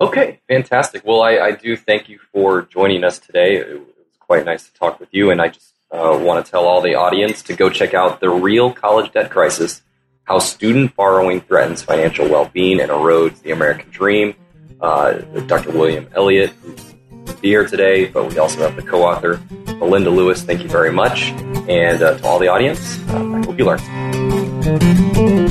Okay, 0.00 0.40
fantastic. 0.48 1.04
Well, 1.04 1.22
I, 1.22 1.38
I 1.38 1.50
do 1.52 1.76
thank 1.76 2.08
you 2.08 2.18
for 2.32 2.62
joining 2.62 3.04
us 3.04 3.18
today. 3.18 3.56
It 3.56 3.78
was 3.78 3.88
quite 4.18 4.44
nice 4.44 4.66
to 4.68 4.74
talk 4.74 4.98
with 4.98 5.08
you, 5.12 5.30
and 5.30 5.40
I 5.40 5.48
just 5.48 5.72
uh, 5.92 6.18
want 6.20 6.44
to 6.44 6.50
tell 6.50 6.66
all 6.66 6.80
the 6.80 6.96
audience 6.96 7.42
to 7.42 7.54
go 7.54 7.70
check 7.70 7.94
out 7.94 8.20
The 8.20 8.28
Real 8.28 8.72
College 8.72 9.12
Debt 9.12 9.30
Crisis 9.30 9.82
How 10.24 10.40
Student 10.40 10.96
Borrowing 10.96 11.40
Threatens 11.40 11.82
Financial 11.82 12.28
Well 12.28 12.50
Being 12.52 12.80
and 12.80 12.90
Erodes 12.90 13.40
the 13.42 13.52
American 13.52 13.90
Dream. 13.90 14.34
Uh, 14.80 15.12
Dr. 15.46 15.70
William 15.70 16.08
Elliott, 16.14 16.50
who's 16.62 16.93
here 17.42 17.66
today, 17.66 18.06
but 18.06 18.30
we 18.30 18.38
also 18.38 18.60
have 18.60 18.76
the 18.76 18.82
co 18.82 19.02
author, 19.02 19.40
Melinda 19.78 20.10
Lewis. 20.10 20.42
Thank 20.42 20.62
you 20.62 20.68
very 20.68 20.92
much. 20.92 21.30
And 21.68 22.02
uh, 22.02 22.18
to 22.18 22.26
all 22.26 22.38
the 22.38 22.48
audience, 22.48 22.98
uh, 23.08 23.16
I 23.16 23.44
hope 23.44 23.58
you 23.58 23.64
learned. 23.64 25.43